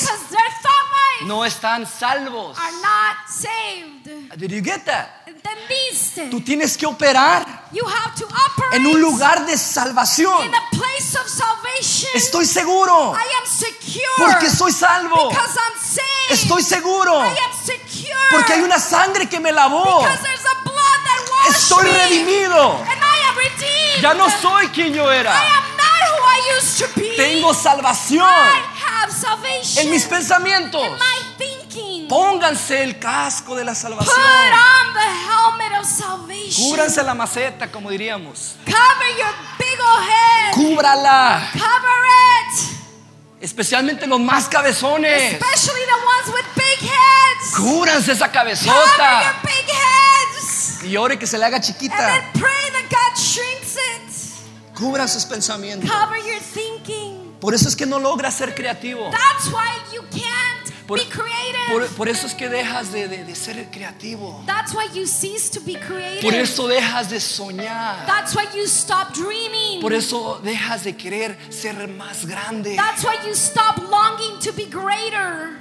[1.27, 2.57] no están salvos.
[2.59, 4.37] are not saved.
[4.39, 5.09] Did you get that?
[5.27, 6.29] ¿Entendiste?
[6.31, 10.45] Tú tienes que operar You have to operate en un lugar de salvación.
[10.45, 12.11] in a place of salvation.
[12.15, 15.29] Estoy seguro I am secure porque soy salvo.
[15.29, 16.31] because I'm saved.
[16.31, 20.01] Estoy seguro I am secure porque hay una sangre que me lavó.
[20.01, 21.93] because there's a blood that washed Estoy me.
[21.93, 22.81] redimido.
[22.81, 24.03] And I am redeemed.
[24.03, 25.33] Ya no soy quien yo I era.
[25.33, 27.17] am not who I used to be.
[27.17, 28.61] Tengo salvación I
[29.03, 30.83] have salvation en mis pensamientos.
[30.87, 32.09] in my thinking.
[32.09, 34.17] Pónganse el casco de la Put salvación.
[34.19, 36.65] on the helmet of salvation.
[36.71, 38.57] Cúbranse la maceta, como diríamos.
[38.65, 40.55] Cover your big old head.
[40.55, 41.51] Cúbrala.
[41.53, 43.43] Cover it.
[43.43, 45.35] Especialmente los más cabezones.
[45.35, 47.55] Especially the ones with big heads.
[47.55, 49.23] Cúbranse esa Cover cabezota.
[49.23, 50.83] your big heads.
[50.85, 51.97] Y ore que se le haga And chiquita.
[51.97, 54.75] then pray that God shrinks it.
[54.75, 55.91] Cubran sus pensamientos.
[55.91, 57.08] Cover your thinking.
[57.41, 59.11] Por eso es que no logras ser creativo.
[59.11, 61.69] That's why you can't Por, be creative.
[61.71, 64.43] por- por eso es que dejas de, de- de ser creativo.
[64.47, 66.23] That's why you cease to be creative.
[66.23, 68.07] Por eso dejas de soñar.
[68.07, 69.81] That's why you stop dreaming.
[69.81, 72.75] Por eso dejas de querer ser más grande.
[72.75, 75.57] That's why you stop longing to be greater.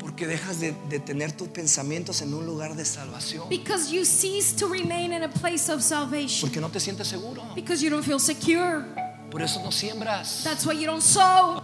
[0.00, 3.48] Porque dejas de, de tener tus pensamientos en un lugar de salvación.
[3.50, 6.40] Because you cease to remain in a place of salvation.
[6.48, 7.42] Porque no te sientes seguro.
[7.54, 8.84] Because you don't feel secure.
[9.30, 10.42] Por eso no siembras.
[10.44, 11.62] That's why you don't sow.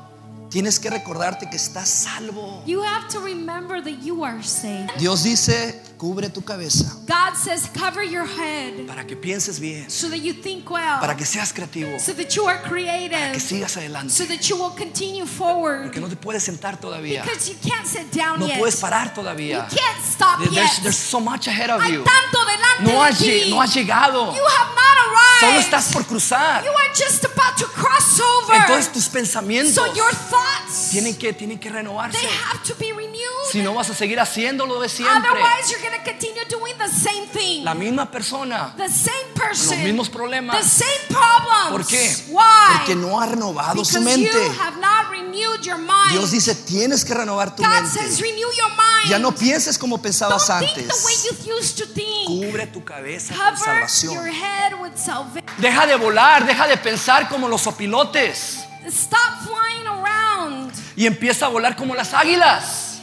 [0.51, 2.63] Tienes que recordarte que estás salvo.
[2.65, 4.93] You have to remember that you are saved.
[4.99, 10.09] Dios dice, cubre tu cabeza God says, cover your head para que pienses bien, so
[10.09, 13.77] that you think well, para que seas creativo, so that you are que creative, sigas
[13.77, 14.11] adelante.
[14.13, 15.85] so that you will continue forward.
[15.85, 17.23] Porque no te puedes sentar todavía.
[17.23, 18.59] Because you can't sit down No yet.
[18.59, 19.69] puedes parar You todavía.
[19.69, 20.83] can't stop There- There's, yet.
[20.83, 22.05] there's so much ahead of Hay you.
[22.05, 23.25] tanto delante No de has, ti.
[23.27, 24.35] lle- no has llegado.
[24.35, 25.41] You have not arrived.
[25.41, 26.65] Solo estás por cruzar.
[26.65, 28.55] You are just about to cross over.
[28.55, 32.19] Entonces tus pensamientos so your thoughts, tienen que, tienen que renovarse.
[32.19, 33.51] they have to be renewed.
[33.53, 35.31] Si no vas a seguir haciéndolo de siempre.
[35.31, 37.65] Otherwise, you're going to continue doing the same thing.
[37.65, 39.77] La misma persona, the same person.
[39.79, 40.57] los mismos problemas.
[40.59, 41.71] The same problems.
[41.71, 42.17] ¿Por qué?
[42.29, 42.77] Why?
[42.79, 44.59] Porque no ha renovado su Because you mente.
[44.61, 46.13] have not renewed your mind.
[46.13, 48.23] Dios dice, tienes que renovar tu God says mente.
[48.23, 49.11] renew your mind.
[49.11, 51.47] Ya no pienses como pensabas Don't think the way antes.
[51.47, 52.27] you used to think.
[52.29, 54.27] Cubre tu cabeza con Cover your salvación.
[54.35, 55.45] head with salvation.
[55.59, 60.73] Deja de volar, deja de pensar como los opilotes Stop flying around.
[60.97, 62.99] y empieza a volar como las águilas.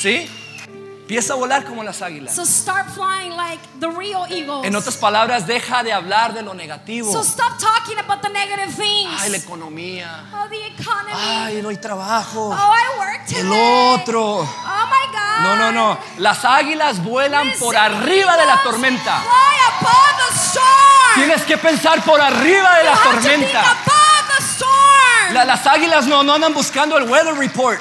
[0.00, 0.28] ¿Sí?
[1.10, 2.32] Empieza a volar como las águilas.
[2.36, 4.64] So start flying like the real eagles.
[4.64, 7.10] En otras palabras, deja de hablar de lo negativo.
[7.10, 9.20] so stop talking about the negative things.
[9.20, 10.24] Ay, la economía.
[10.32, 11.10] oh, the economy.
[11.12, 12.50] Ay, no hay trabajo.
[12.50, 13.40] oh, I work today.
[13.40, 14.38] El otro.
[14.38, 15.42] Oh my God.
[15.42, 15.98] No, no, no.
[16.18, 19.20] Las águilas vuelan por arriba de la tormenta.
[19.20, 21.14] Fly above the storm.
[21.16, 23.76] Tienes que pensar por arriba de You la tormenta.
[25.32, 27.80] La- las águilas no, no andan buscando el weather report.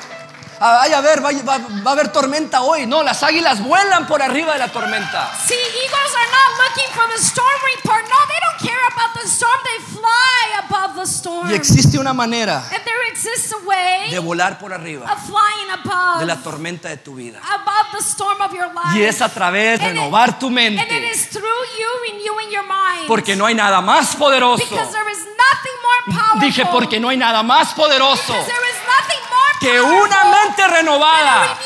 [0.62, 2.86] Ay, a ver, va, va- va a haber tormenta hoy.
[2.86, 5.32] No, las águilas vuelan por arriba de la tormenta.
[5.46, 8.04] See, eagles are not looking for the storm report.
[8.10, 9.60] No, they don't care about the storm.
[9.64, 11.50] They fly above the storm.
[11.52, 15.70] Y existe una manera and there exists a way de volar por arriba of flying
[15.72, 17.40] above de la tormenta de tu vida.
[17.40, 18.98] above the storm of your life.
[18.98, 21.12] Y es a través de And it- renovar tu And it mente.
[21.12, 21.44] is through
[21.80, 23.08] you renewing your mind.
[23.08, 24.64] Porque no hay nada más poderoso.
[24.64, 26.42] Because there is nothing more powerful.
[26.42, 29.20] Dije, porque no hay nada más poderoso Because there is nothing
[29.60, 31.58] que una mente renovada.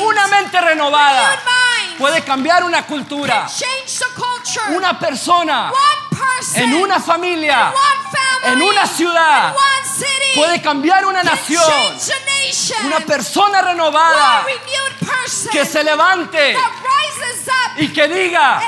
[0.00, 1.38] Una mente renovada
[1.98, 3.46] puede cambiar una cultura,
[4.70, 5.70] una persona,
[6.54, 7.72] en una familia,
[8.44, 9.54] en una ciudad.
[10.34, 11.62] puede cambiar una nación.
[12.84, 14.46] Una persona renovada
[15.52, 16.56] que se levante
[17.76, 18.62] y que diga,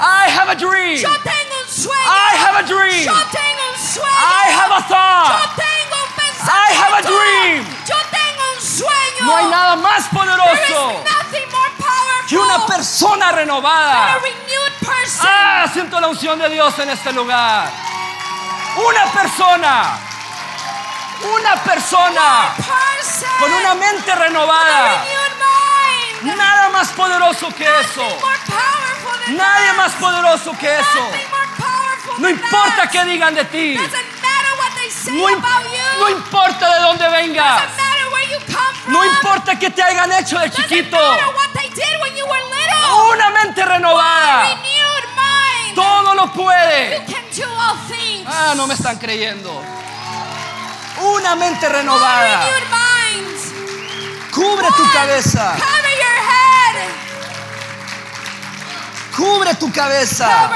[0.00, 1.04] I have a dream.
[1.06, 3.08] I have a dream.
[3.08, 5.79] I have a thought.
[6.50, 7.66] Tengo un I have a dream.
[7.86, 9.26] Yo tengo un sueño.
[9.26, 14.18] No hay nada más poderoso is nothing more powerful que una persona renovada.
[14.80, 15.26] person.
[15.28, 17.70] Ah, siento la unción de Dios en este lugar.
[18.76, 19.98] Una persona,
[21.22, 25.04] una persona person con una mente renovada.
[26.22, 28.02] Nada más poderoso que eso.
[29.28, 29.76] Nadie that.
[29.76, 31.10] más poderoso que eso.
[32.18, 33.78] No importa qué digan de ti.
[35.98, 37.62] No, importa de dónde vengas.
[38.86, 40.96] No importa qué te hayan hecho de chiquito.
[43.12, 44.42] Una mente renovada.
[45.74, 47.04] Todo lo puede.
[48.26, 49.62] Ah, no me están creyendo.
[50.98, 52.40] Una mente renovada.
[54.32, 55.54] Cubre tu cabeza.
[55.58, 56.88] Cover your head.
[59.16, 60.50] Cubre tu cabeza.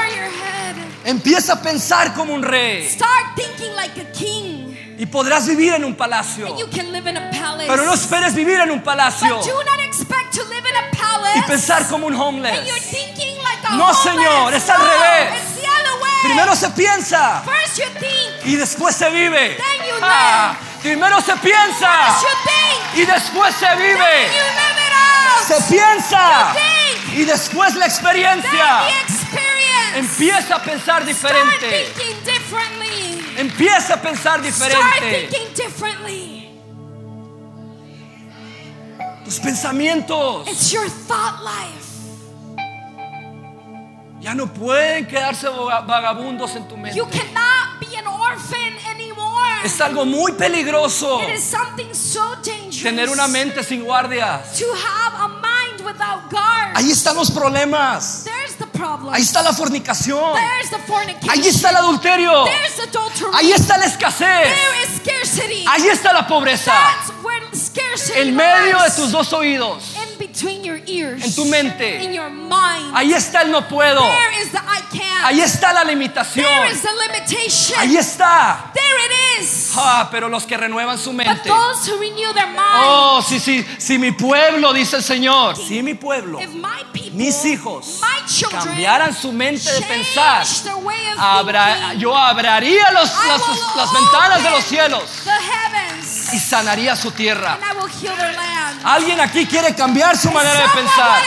[1.05, 2.87] Empieza a pensar como un rey.
[2.89, 4.75] Start thinking like a king.
[4.97, 6.47] Y podrás vivir en un palacio.
[6.47, 7.67] And you can live in a palace.
[7.67, 9.37] Pero no esperes vivir en un palacio.
[9.37, 11.37] But do not expect to live in a palace.
[11.37, 12.89] y pensar como un and you're homeless.
[12.89, 14.03] thinking like a No, homeless.
[14.03, 15.41] señor, es al No, revés.
[15.43, 16.11] It's the other way.
[16.23, 19.57] Primero se piensa First you think, y después se vive.
[19.57, 24.25] Then you Ah, primero se piensa first you think, y después se then vive.
[24.33, 25.47] you live it out.
[25.47, 28.49] Se piensa You think, y después la experiencia.
[28.49, 29.24] then the experience.
[29.95, 31.85] Empieza a pensar Start diferente.
[31.95, 33.25] thinking differently.
[33.37, 35.27] Empieza a pensar Start diferente.
[35.29, 36.49] thinking differently.
[39.23, 41.83] Tus pensamientos It's your thought life.
[44.21, 46.95] ya no pueden quedarse vaga- vagabundos en tu mente.
[46.97, 49.45] You cannot be an orphan anymore.
[49.63, 54.57] Es algo muy peligroso It is something so dangerous tener una mente sin guardias.
[54.59, 55.34] to have a mind
[55.85, 56.75] without guards.
[56.75, 58.23] Ahí están los problemas.
[58.23, 59.13] There's the problem.
[59.13, 60.33] Ahí está la fornicación.
[60.33, 61.29] There's the fornication.
[61.29, 62.45] Ahí está el adulterio.
[62.45, 63.31] There's adultery.
[63.33, 64.19] Ahí está la escasez.
[64.19, 65.65] There is scarcity.
[65.67, 66.71] Ahí está la pobreza.
[66.71, 69.94] That's where scarcity En medio de tus dos oídos.
[70.19, 71.23] In between your ears.
[71.23, 72.03] En tu mente.
[72.03, 72.93] In your mind.
[72.95, 74.01] Ahí está el no puedo.
[74.01, 75.25] There is the I can't.
[75.25, 76.71] Ahí está la There limitación.
[76.71, 77.79] is the limitation.
[77.79, 78.71] Ahí está.
[78.73, 79.73] There it is.
[79.75, 81.49] Ah, pero los que renuevan su But mente.
[81.49, 82.85] those who renew their mind.
[82.85, 85.57] Oh, sí, sí, sí, mi pueblo, dice el Señor.
[85.57, 90.45] Si mi pueblo, If my people, mis hijos, my children, cambiaran su mente de pensar,
[90.63, 93.41] their way of abra- yo abriría los- las,
[93.75, 96.14] las ventanas de los cielos The heavens.
[96.35, 97.57] Y sanaría su tierra.
[98.83, 101.21] Alguien aquí quiere cambiar su manera de pensar.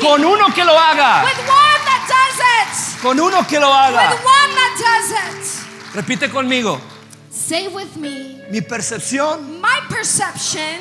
[0.00, 1.22] Con uno que lo haga.
[1.24, 3.72] With one that does Con uno que lo it.
[3.74, 4.10] haga.
[4.10, 6.76] With one that does Repite conmigo.
[6.76, 6.82] it.
[7.34, 8.42] Say with me.
[8.50, 10.80] Mi percepción My perception,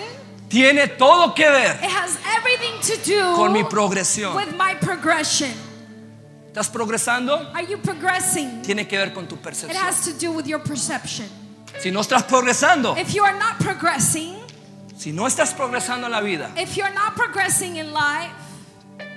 [0.50, 4.36] tiene todo que ver it has everything to do con mi progresión.
[4.36, 5.54] with my progression.
[6.48, 7.50] ¿Estás progresando?
[7.54, 8.62] Are you progressing?
[8.62, 9.78] Tiene que ver con tu It percepción.
[9.88, 11.30] has to do with your perception.
[11.80, 14.36] Si no estás progresando, If you are not progressing,
[14.98, 18.32] si no estás progresando en la vida, if you're not progressing in life,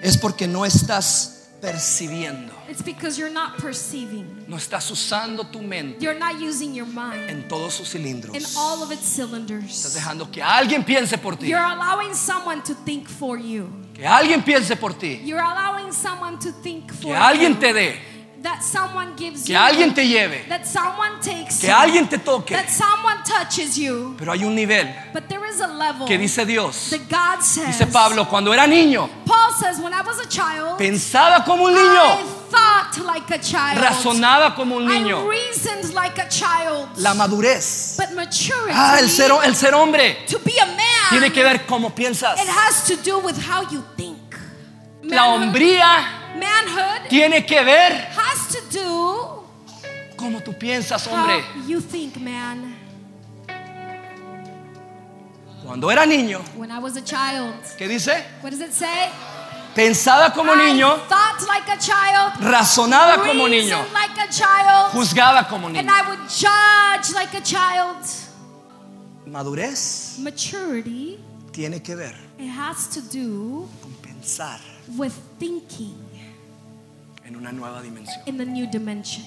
[0.03, 4.45] es porque no estás percibiendo, it's because you're not perceiving.
[4.49, 8.35] no estás usando tu mente You're not using your mind en todos sus cilindros.
[8.35, 9.95] in all of its Estás cylinders.
[9.95, 13.69] dejando que alguien piense por ti, You're allowing someone to think for you.
[13.95, 17.61] que alguien piense por ti, You're allowing someone to think for que alguien you.
[17.61, 17.99] te dé,
[18.45, 19.59] That someone gives que you.
[19.59, 21.75] alguien te lleve, That someone takes que you.
[21.75, 22.55] alguien te toque.
[22.55, 24.15] That someone touches you.
[24.19, 27.69] Pero hay un nivel But there is a level que dice Dios, that God says.
[27.69, 31.73] dice Pablo, cuando era niño, Paul says, when I was a child, pensaba como un
[31.73, 32.19] I niño,
[32.51, 33.79] thought like a child.
[33.83, 35.27] razonaba como un I niño.
[35.27, 36.91] reasoned like a child.
[36.99, 41.33] La madurez, But maturity, ah, el ser, el ser hombre, to be a man, tiene
[41.33, 42.39] que ver cómo piensas.
[42.39, 44.19] it has to do with how you think.
[45.03, 49.45] La Manhood, hombría manhood tiene que ver has to do
[50.17, 51.41] cómo tú piensas, hombre.
[51.41, 52.75] how you think, man.
[55.65, 58.23] Cuando era niño, When I was a child, ¿qué dice?
[58.43, 59.11] what does it say?
[59.75, 65.49] Pensaba como niño, I thought like a child, razonaba como niño, like a child, juzgaba
[65.49, 65.91] como and niño.
[65.91, 67.97] I would judge like a child.
[69.27, 71.19] Madurez Maturity,
[71.51, 74.61] tiene que ver it has to do con pensar
[74.97, 75.97] with thinking
[77.25, 78.23] en una nueva dimensión.
[78.27, 79.25] in the new dimension.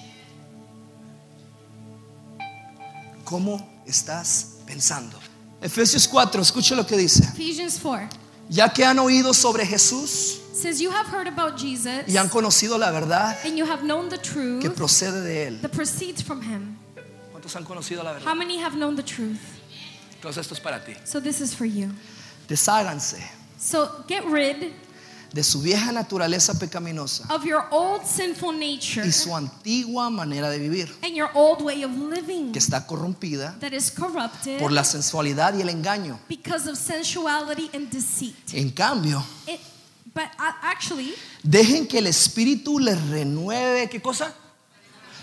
[3.24, 5.18] ¿Cómo estás pensando?
[5.60, 7.24] Efesios 4, escucha lo que dice.
[7.24, 8.08] Ephesians 4
[8.48, 12.78] Ya que han oído sobre Jesús says, You have heard about Jesus y han conocido
[12.78, 14.30] la verdad and you have known the que
[14.70, 15.60] truth procede de Él.
[15.60, 16.76] that proceeds from Him.
[17.30, 18.26] ¿Cuántos han conocido la verdad?
[18.26, 19.38] How many have known the truth?
[20.14, 20.94] Entonces esto es para ti.
[21.04, 21.90] So this is for you.
[22.48, 23.18] Desháganse
[23.58, 24.72] So get rid
[25.32, 30.58] de su vieja naturaleza pecaminosa of your old sinful nature y su antigua manera de
[30.58, 34.84] vivir, and your old way of living que está corrompida that is corrupted por la
[34.84, 36.18] sensualidad y el engaño.
[36.28, 38.36] because of sensuality and deceit.
[38.54, 39.60] En cambio, It,
[40.14, 40.24] but
[40.62, 44.34] actually, dejen que el Espíritu les renueve, ¿qué cosa?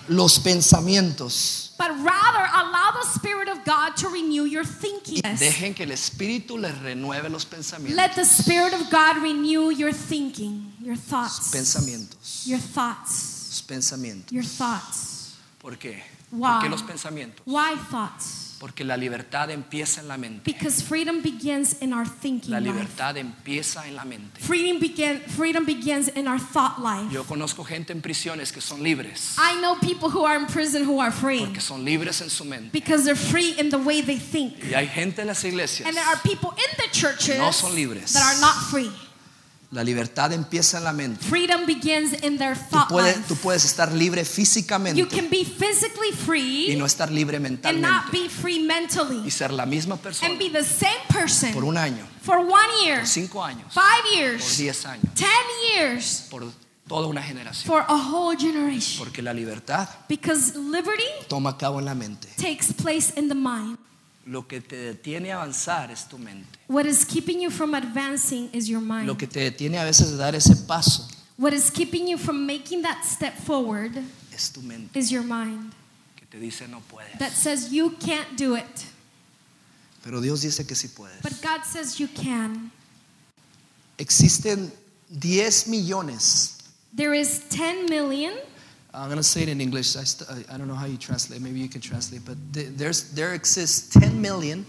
[0.07, 1.64] Los pensamientos.
[1.77, 5.21] But rather allow the Spirit of God to renew your thinking.
[5.21, 7.95] Dejen que el Espíritu les renueve los pensamientos.
[7.95, 12.45] Let the Spirit of God renew your thinking, your thoughts, Pensamientos.
[12.47, 14.31] your thoughts, pensamientos.
[14.31, 15.35] your thoughts.
[15.59, 16.01] ¿Por qué?
[16.31, 16.59] Why?
[16.59, 17.41] ¿Por qué los pensamientos?
[17.45, 18.44] Why thoughts?
[18.59, 20.41] Porque la libertad empieza en la mente.
[20.45, 22.71] Because freedom begins in our thinking La life.
[22.71, 24.39] libertad empieza en la mente.
[24.39, 27.11] Freedom begin, freedom begins in our thought life.
[27.13, 29.35] Yo conozco gente en prisiones que son libres.
[29.37, 32.45] I know people who are in prison who are free Porque son libres en su
[32.45, 32.69] mente.
[32.71, 34.53] because they're free in the way they think.
[34.63, 35.85] Y hay gente en las iglesias.
[35.87, 38.13] And there are people in the churches No son libres.
[38.13, 38.89] that are not free.
[39.75, 41.23] La libertad empieza en la mente.
[41.25, 43.27] Freedom begins in their Tú thought puedes, life.
[43.27, 47.49] tú puedes estar libre You físicamente can be physically y free no estar libre and
[47.51, 48.11] not mentalmente.
[48.11, 51.75] be free Y mentally ser la misma and persona be the same person por un
[51.77, 52.07] año.
[52.21, 55.27] for one year, por cinco años, five por years, diez años, ten
[55.75, 56.45] years, por
[56.87, 57.65] toda una generación.
[57.67, 58.97] for a whole generation.
[59.03, 62.29] Porque la libertad Because liberty toma cabo en la mente.
[62.37, 63.77] takes place in the mind.
[64.25, 66.57] Lo que te detiene a avanzar es tu mente.
[66.67, 69.05] What is keeping you from advancing is your mind.
[69.05, 71.07] Lo que te detiene a veces de dar ese paso
[71.37, 73.91] What is keeping you from making that step forward
[74.33, 75.73] es tu mente is your mind
[76.15, 77.19] que te dice no puedes.
[77.19, 78.85] that says you can't do it.
[80.01, 81.21] Pero Dios dice que sí puedes.
[81.21, 82.71] But God says you can.
[83.97, 84.71] Existen
[85.19, 86.57] 10 millones.
[86.93, 88.33] There is 10 million.
[88.95, 89.95] I'm going to say it in English.
[89.97, 91.41] I, st- I- don't know how you translate.
[91.41, 92.23] Maybe you can translate.
[92.25, 94.65] But th- there's, there exists 10 million,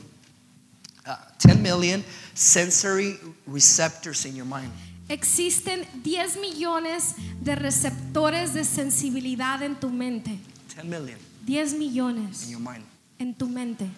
[1.07, 2.03] uh, 10 million
[2.35, 4.73] sensory receptors in your mind.
[5.09, 10.37] Existen 10 millones de receptores de sensibilidad en tu mente.
[10.75, 12.83] 10 million 10 in millones your mind.
[13.21, 13.89] en tu mente.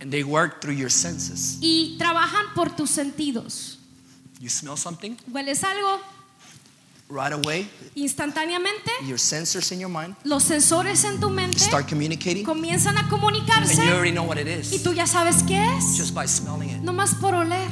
[0.00, 1.58] And they work through your senses.
[1.60, 3.78] Y trabajan por tus sentidos.
[4.40, 6.00] You smell something, Hueles algo,
[7.10, 12.44] right away, instantáneamente your sensors in your mind los sensores en tu mente start communicating,
[12.44, 14.72] comienzan a comunicarse and you already know what it is.
[14.72, 15.96] y tú ya sabes qué es.
[15.96, 16.80] just by smelling it.
[16.82, 17.68] Nomás por oler.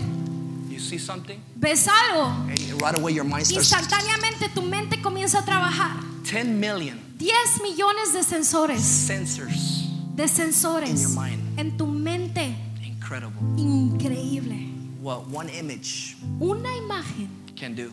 [0.68, 3.70] You see something, Ves algo, and right away your mind starts.
[3.72, 5.96] instantáneamente tu mente comienza a trabajar.
[6.24, 7.32] 10 million 10
[7.62, 9.86] millones de sensores, sensors.
[10.14, 11.58] de sensores In your mind.
[11.58, 12.54] en tu mente.
[12.84, 13.34] Incredible.
[13.56, 14.68] Increíble.
[15.00, 17.92] What one image Una imagen, can do.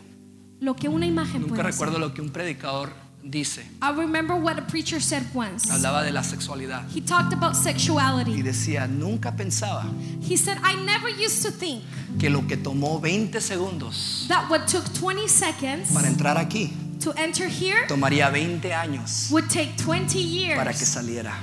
[0.60, 2.92] Lo que una imagen Nunca puede recuerdo lo que un predicador
[3.22, 3.62] dice.
[3.82, 5.68] I remember what a preacher said once.
[5.70, 8.42] Hablaba de la sexualidad He talked about y sexuality.
[8.42, 9.84] decía, nunca pensaba
[10.28, 11.82] He said, I never used to think
[12.18, 17.12] que lo que tomó 20 segundos that what took 20 seconds para entrar aquí to
[17.16, 21.34] enter here tomaría 20 años would take 20 para que years saliera.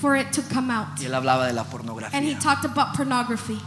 [0.00, 0.98] for it to come out.
[1.00, 2.38] Y él hablaba de la And he pornografía.
[2.40, 3.60] talked about pornography.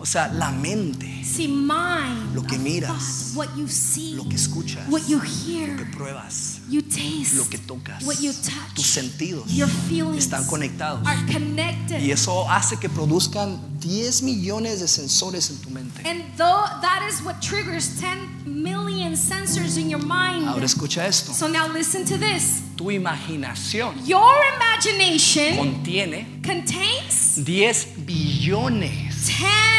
[0.00, 4.88] O sea, la mente, See, mind, Lo que miras, what you see, lo que escuchas,
[4.88, 9.50] what you lo que pruebas, you taste, lo que tocas, what you touch, tus sentidos
[9.52, 11.04] your feelings están conectados.
[11.04, 12.00] are connected.
[12.00, 16.08] Y eso hace que produzcan 10 millones de sensores en tu mente.
[16.08, 20.46] And though that is what triggers 10 million sensors in your mind.
[20.48, 21.32] Ahora escucha esto.
[21.32, 22.62] So now listen to this.
[22.76, 29.77] Tu imaginación Your imagination contiene contains 10 billones 10 billion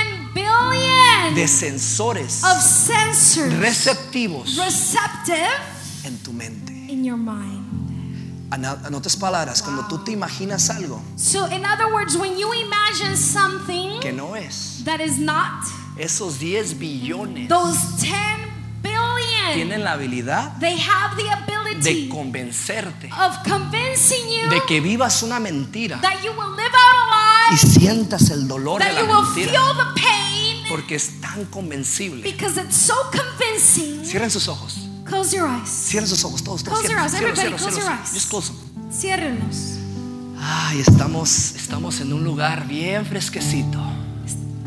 [1.35, 5.49] de sensores of sensors receptivos receptive
[6.03, 6.73] en tu mente.
[6.87, 7.67] in your mind.
[8.51, 13.15] En otras palabras, cuando tú te imaginas algo So, in other words, when you imagine
[13.15, 15.63] something que no es, that is not,
[15.99, 18.11] esos 10 billones those 10
[18.81, 24.81] billion, tienen la habilidad they have the de ability convencerte of convincing you de que
[24.81, 27.18] vivas una mentira that you will live out a
[27.51, 31.45] life, sientas el dolor de la you will mentira feel the pain porque es tan
[31.45, 32.21] convencible.
[32.21, 34.05] because it's so convincing.
[34.05, 34.77] Cierren sus ojos.
[35.05, 35.67] Close your eyes.
[35.67, 36.63] Cierren sus ojos todos.
[36.63, 36.79] todos.
[36.79, 38.13] Close your eyes, Cierren, everybody, cierren, close cierren, your eyes.
[38.13, 38.91] Just close them.
[38.91, 39.79] Ciérrenlos.
[40.41, 43.79] Ay, estamos, estamos en un lugar bien fresquecito.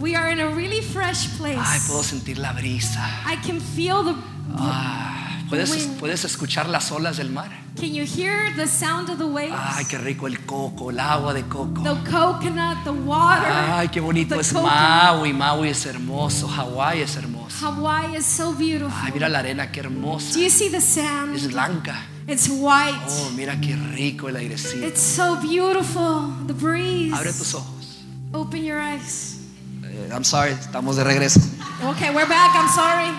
[0.01, 1.61] We are in a really fresh place.
[1.61, 3.22] Ay, puedo sentir la brisa.
[3.24, 4.14] I can feel the.
[4.57, 5.99] Ah, ¿puedes, Wind.
[6.01, 7.61] puedes escuchar las olas del mar.
[7.75, 9.55] Can you hear the sound of the waves?
[9.57, 11.83] Ay, qué rico el coco, el agua de coco.
[11.83, 13.51] The coconut, the water.
[13.51, 14.73] Ay, qué bonito es coconut.
[14.73, 15.33] Maui.
[15.33, 16.47] Maui es hermoso.
[16.47, 17.66] Hawái es hermoso.
[17.66, 18.93] Hawaii is so beautiful.
[19.03, 20.35] Ay, mira la arena, qué hermosa.
[20.35, 21.35] Do you see the sand?
[21.35, 22.05] Es blanca.
[22.29, 23.01] It's white.
[23.09, 24.87] Oh, mira qué rico el airecito.
[24.87, 26.31] It's so beautiful.
[26.47, 27.14] The breeze.
[27.14, 28.05] Abre tus ojos.
[28.33, 29.39] Open your eyes.
[29.85, 31.41] Eh, I'm sorry, estamos de regreso.
[31.85, 32.55] Okay, we're back.
[32.55, 33.11] I'm sorry.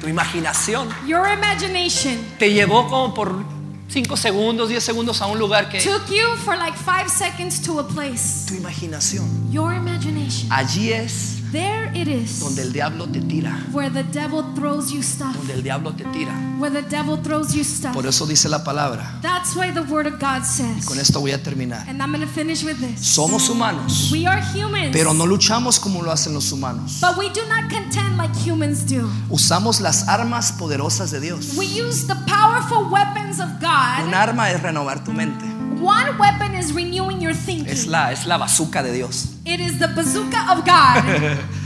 [0.00, 3.44] Tu imaginación Your imagination te llevó como por
[3.88, 5.80] 5 segundos, 10 segundos a un lugar que...
[5.80, 8.46] took you for like five seconds to a place.
[8.46, 9.50] Tu imaginación.
[9.50, 10.50] Your imagination.
[10.52, 12.40] Allí es There it is.
[12.40, 13.58] donde el diablo te tira.
[13.72, 15.34] Where the devil throws you stuff.
[15.34, 16.32] Donde el diablo te tira.
[16.58, 17.94] Where the devil throws you stuff.
[17.94, 19.18] Por eso dice la palabra.
[19.22, 20.84] That's why the word of God says.
[20.84, 21.88] Con esto voy a terminar.
[21.88, 23.00] And I'm going to finish with this.
[23.00, 24.90] Somos humanos, We are humans.
[24.92, 26.98] pero no luchamos como lo hacen los humanos.
[27.00, 29.08] But we do not contend like humans do.
[29.30, 31.54] Usamos las armas poderosas de Dios.
[31.56, 34.14] We use the powerful weapons of Un God.
[34.14, 35.44] arma es renovar tu mente.
[35.80, 37.68] One weapon is renewing your thinking.
[37.68, 39.36] Es la, es la bazooka de Dios.
[39.44, 41.38] It is the bazooka of God.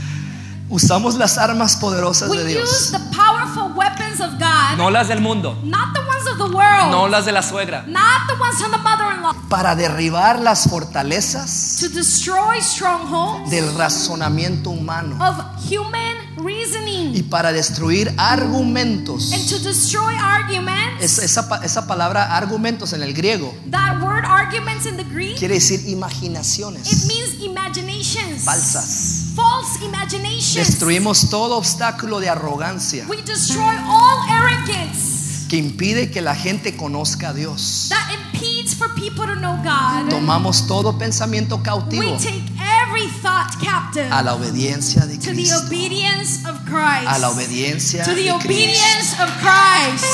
[0.69, 2.91] Usamos las armas poderosas we de use Dios.
[2.91, 4.77] the powerful weapons of God.
[4.77, 5.55] No las del mundo.
[5.63, 6.89] Not the ones of the world.
[6.89, 7.83] No las de la suegra.
[7.85, 9.33] Not the ones from the mother-in-law.
[9.49, 15.15] Para derribar las fortalezas To destroy strongholds del razonamiento humano.
[15.23, 15.37] of
[15.69, 17.13] human reasoning.
[17.15, 19.31] Y para destruir argumentos.
[19.31, 21.03] And to destroy arguments.
[21.03, 25.55] Es- esa, esa palabra argumentos en el griego That word arguments in the Greek, quiere
[25.55, 28.43] decir it imaginaciones means imaginations.
[28.43, 29.22] falsas.
[29.35, 30.55] False imaginations.
[30.55, 37.29] Destruimos todo obstáculo de arrogancia We destroy all arrogance que impide que la gente conozca
[37.29, 37.87] a Dios.
[37.89, 40.09] that impedes for people to know God.
[40.09, 41.57] Tomamos todo pensamiento
[41.91, 47.07] We take every thought captive a la obediencia de to the obedience of Christ.
[47.07, 48.45] A la obediencia to the de Cristo.
[48.45, 50.05] obedience of Christ.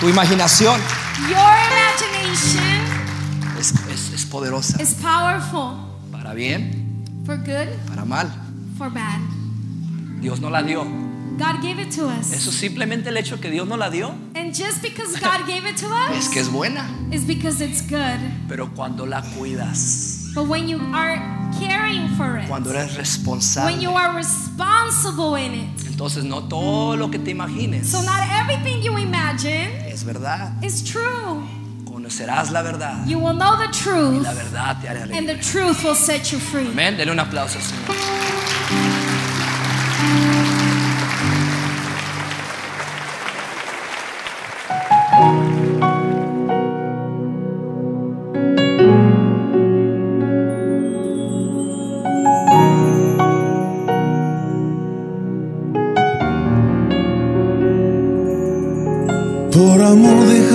[0.00, 0.80] Tu imaginación
[1.28, 2.80] Your imagination
[3.58, 4.80] es, es- es poderosa.
[4.80, 5.74] is powerful
[6.30, 8.30] Para bien, for good, para mal.
[8.78, 9.18] for bad.
[10.20, 10.84] Dios no la dio.
[11.36, 12.32] God gave it to us.
[12.32, 14.14] Eso simplemente el hecho que Dios no la dio.
[14.36, 16.88] And just because God gave it to Es us que es buena.
[17.10, 18.20] is because it's good.
[18.48, 21.16] Pero cuando la cuidas, But when you are
[21.58, 23.80] caring for it, Cuando eres when responsable.
[23.82, 28.80] you are responsible in it, entonces no todo lo que te imagines so not everything
[28.84, 30.52] you imagine Es verdad.
[30.62, 31.42] is true.
[32.10, 33.06] Conocerás la verdad.
[33.06, 36.40] You will know the truth, La verdad te hará and the truth will set you
[36.40, 36.66] free.
[36.66, 36.96] Amén.
[36.96, 38.99] Denle un aplauso Señor.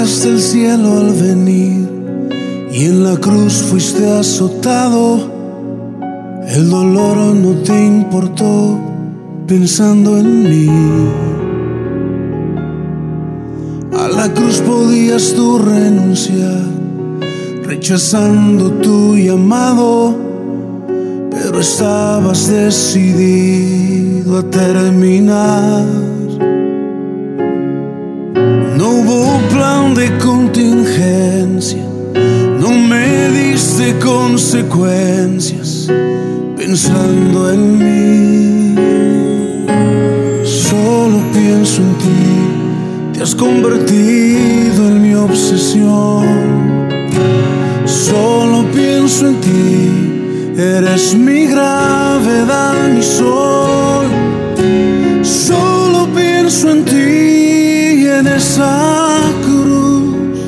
[0.06, 1.90] Dejaste el cielo al venir
[2.72, 5.18] y en la cruz fuiste azotado.
[6.48, 8.78] El dolor no te importó
[9.48, 10.70] pensando en mí.
[13.98, 16.62] A la cruz podías tú renunciar,
[17.64, 20.16] rechazando tu llamado,
[21.32, 26.15] pero estabas decidido a terminar.
[28.86, 31.84] No hubo plan de contingencia,
[32.60, 35.88] no me diste consecuencias
[36.56, 38.76] pensando en mí.
[40.44, 46.28] Solo pienso en ti, te has convertido en mi obsesión.
[47.86, 54.06] Solo pienso en ti, eres mi gravedad, mi sol.
[55.24, 57.15] Solo pienso en ti
[58.20, 60.40] en esa cruz.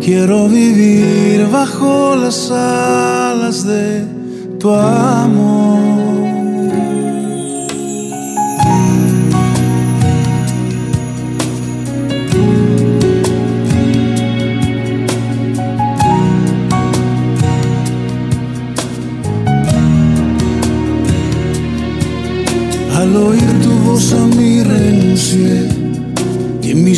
[0.00, 4.04] Quiero vivir bajo las alas de
[4.58, 5.71] tu amor.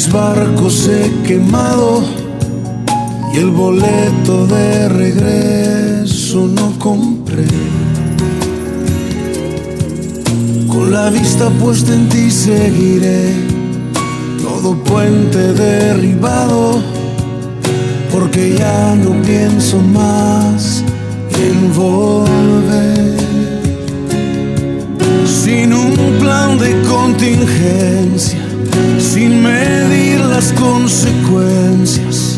[0.04, 2.02] Mis barcos he quemado
[3.32, 7.46] y el boleto de regreso no compré.
[10.68, 13.34] Con la vista puesta en ti seguiré
[14.42, 16.82] todo puente derribado
[18.12, 20.82] porque ya no pienso más
[21.36, 23.14] en volver
[25.26, 28.33] sin un plan de contingencia,
[29.14, 32.36] sin medir las consecuencias,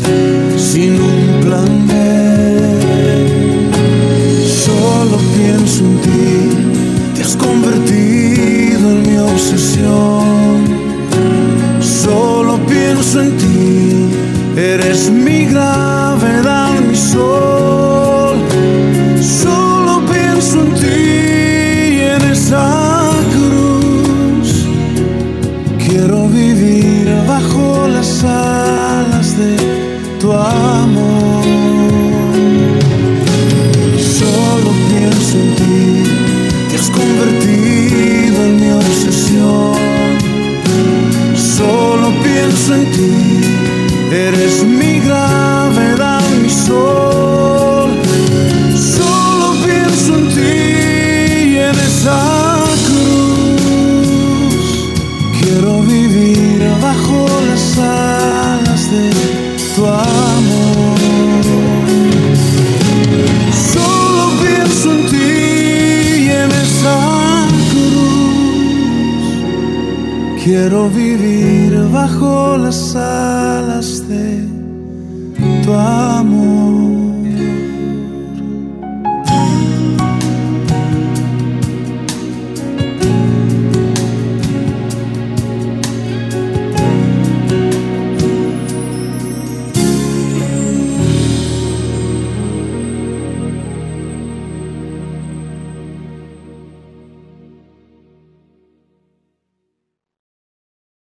[0.55, 1.93] sin un plan B.
[4.63, 6.49] Solo pienso en ti,
[7.15, 10.53] te has convertido en mi obsesión.
[11.81, 14.11] Solo pienso en ti,
[14.55, 15.86] eres mi gravedad,
[70.89, 73.36] vivir bajo las alas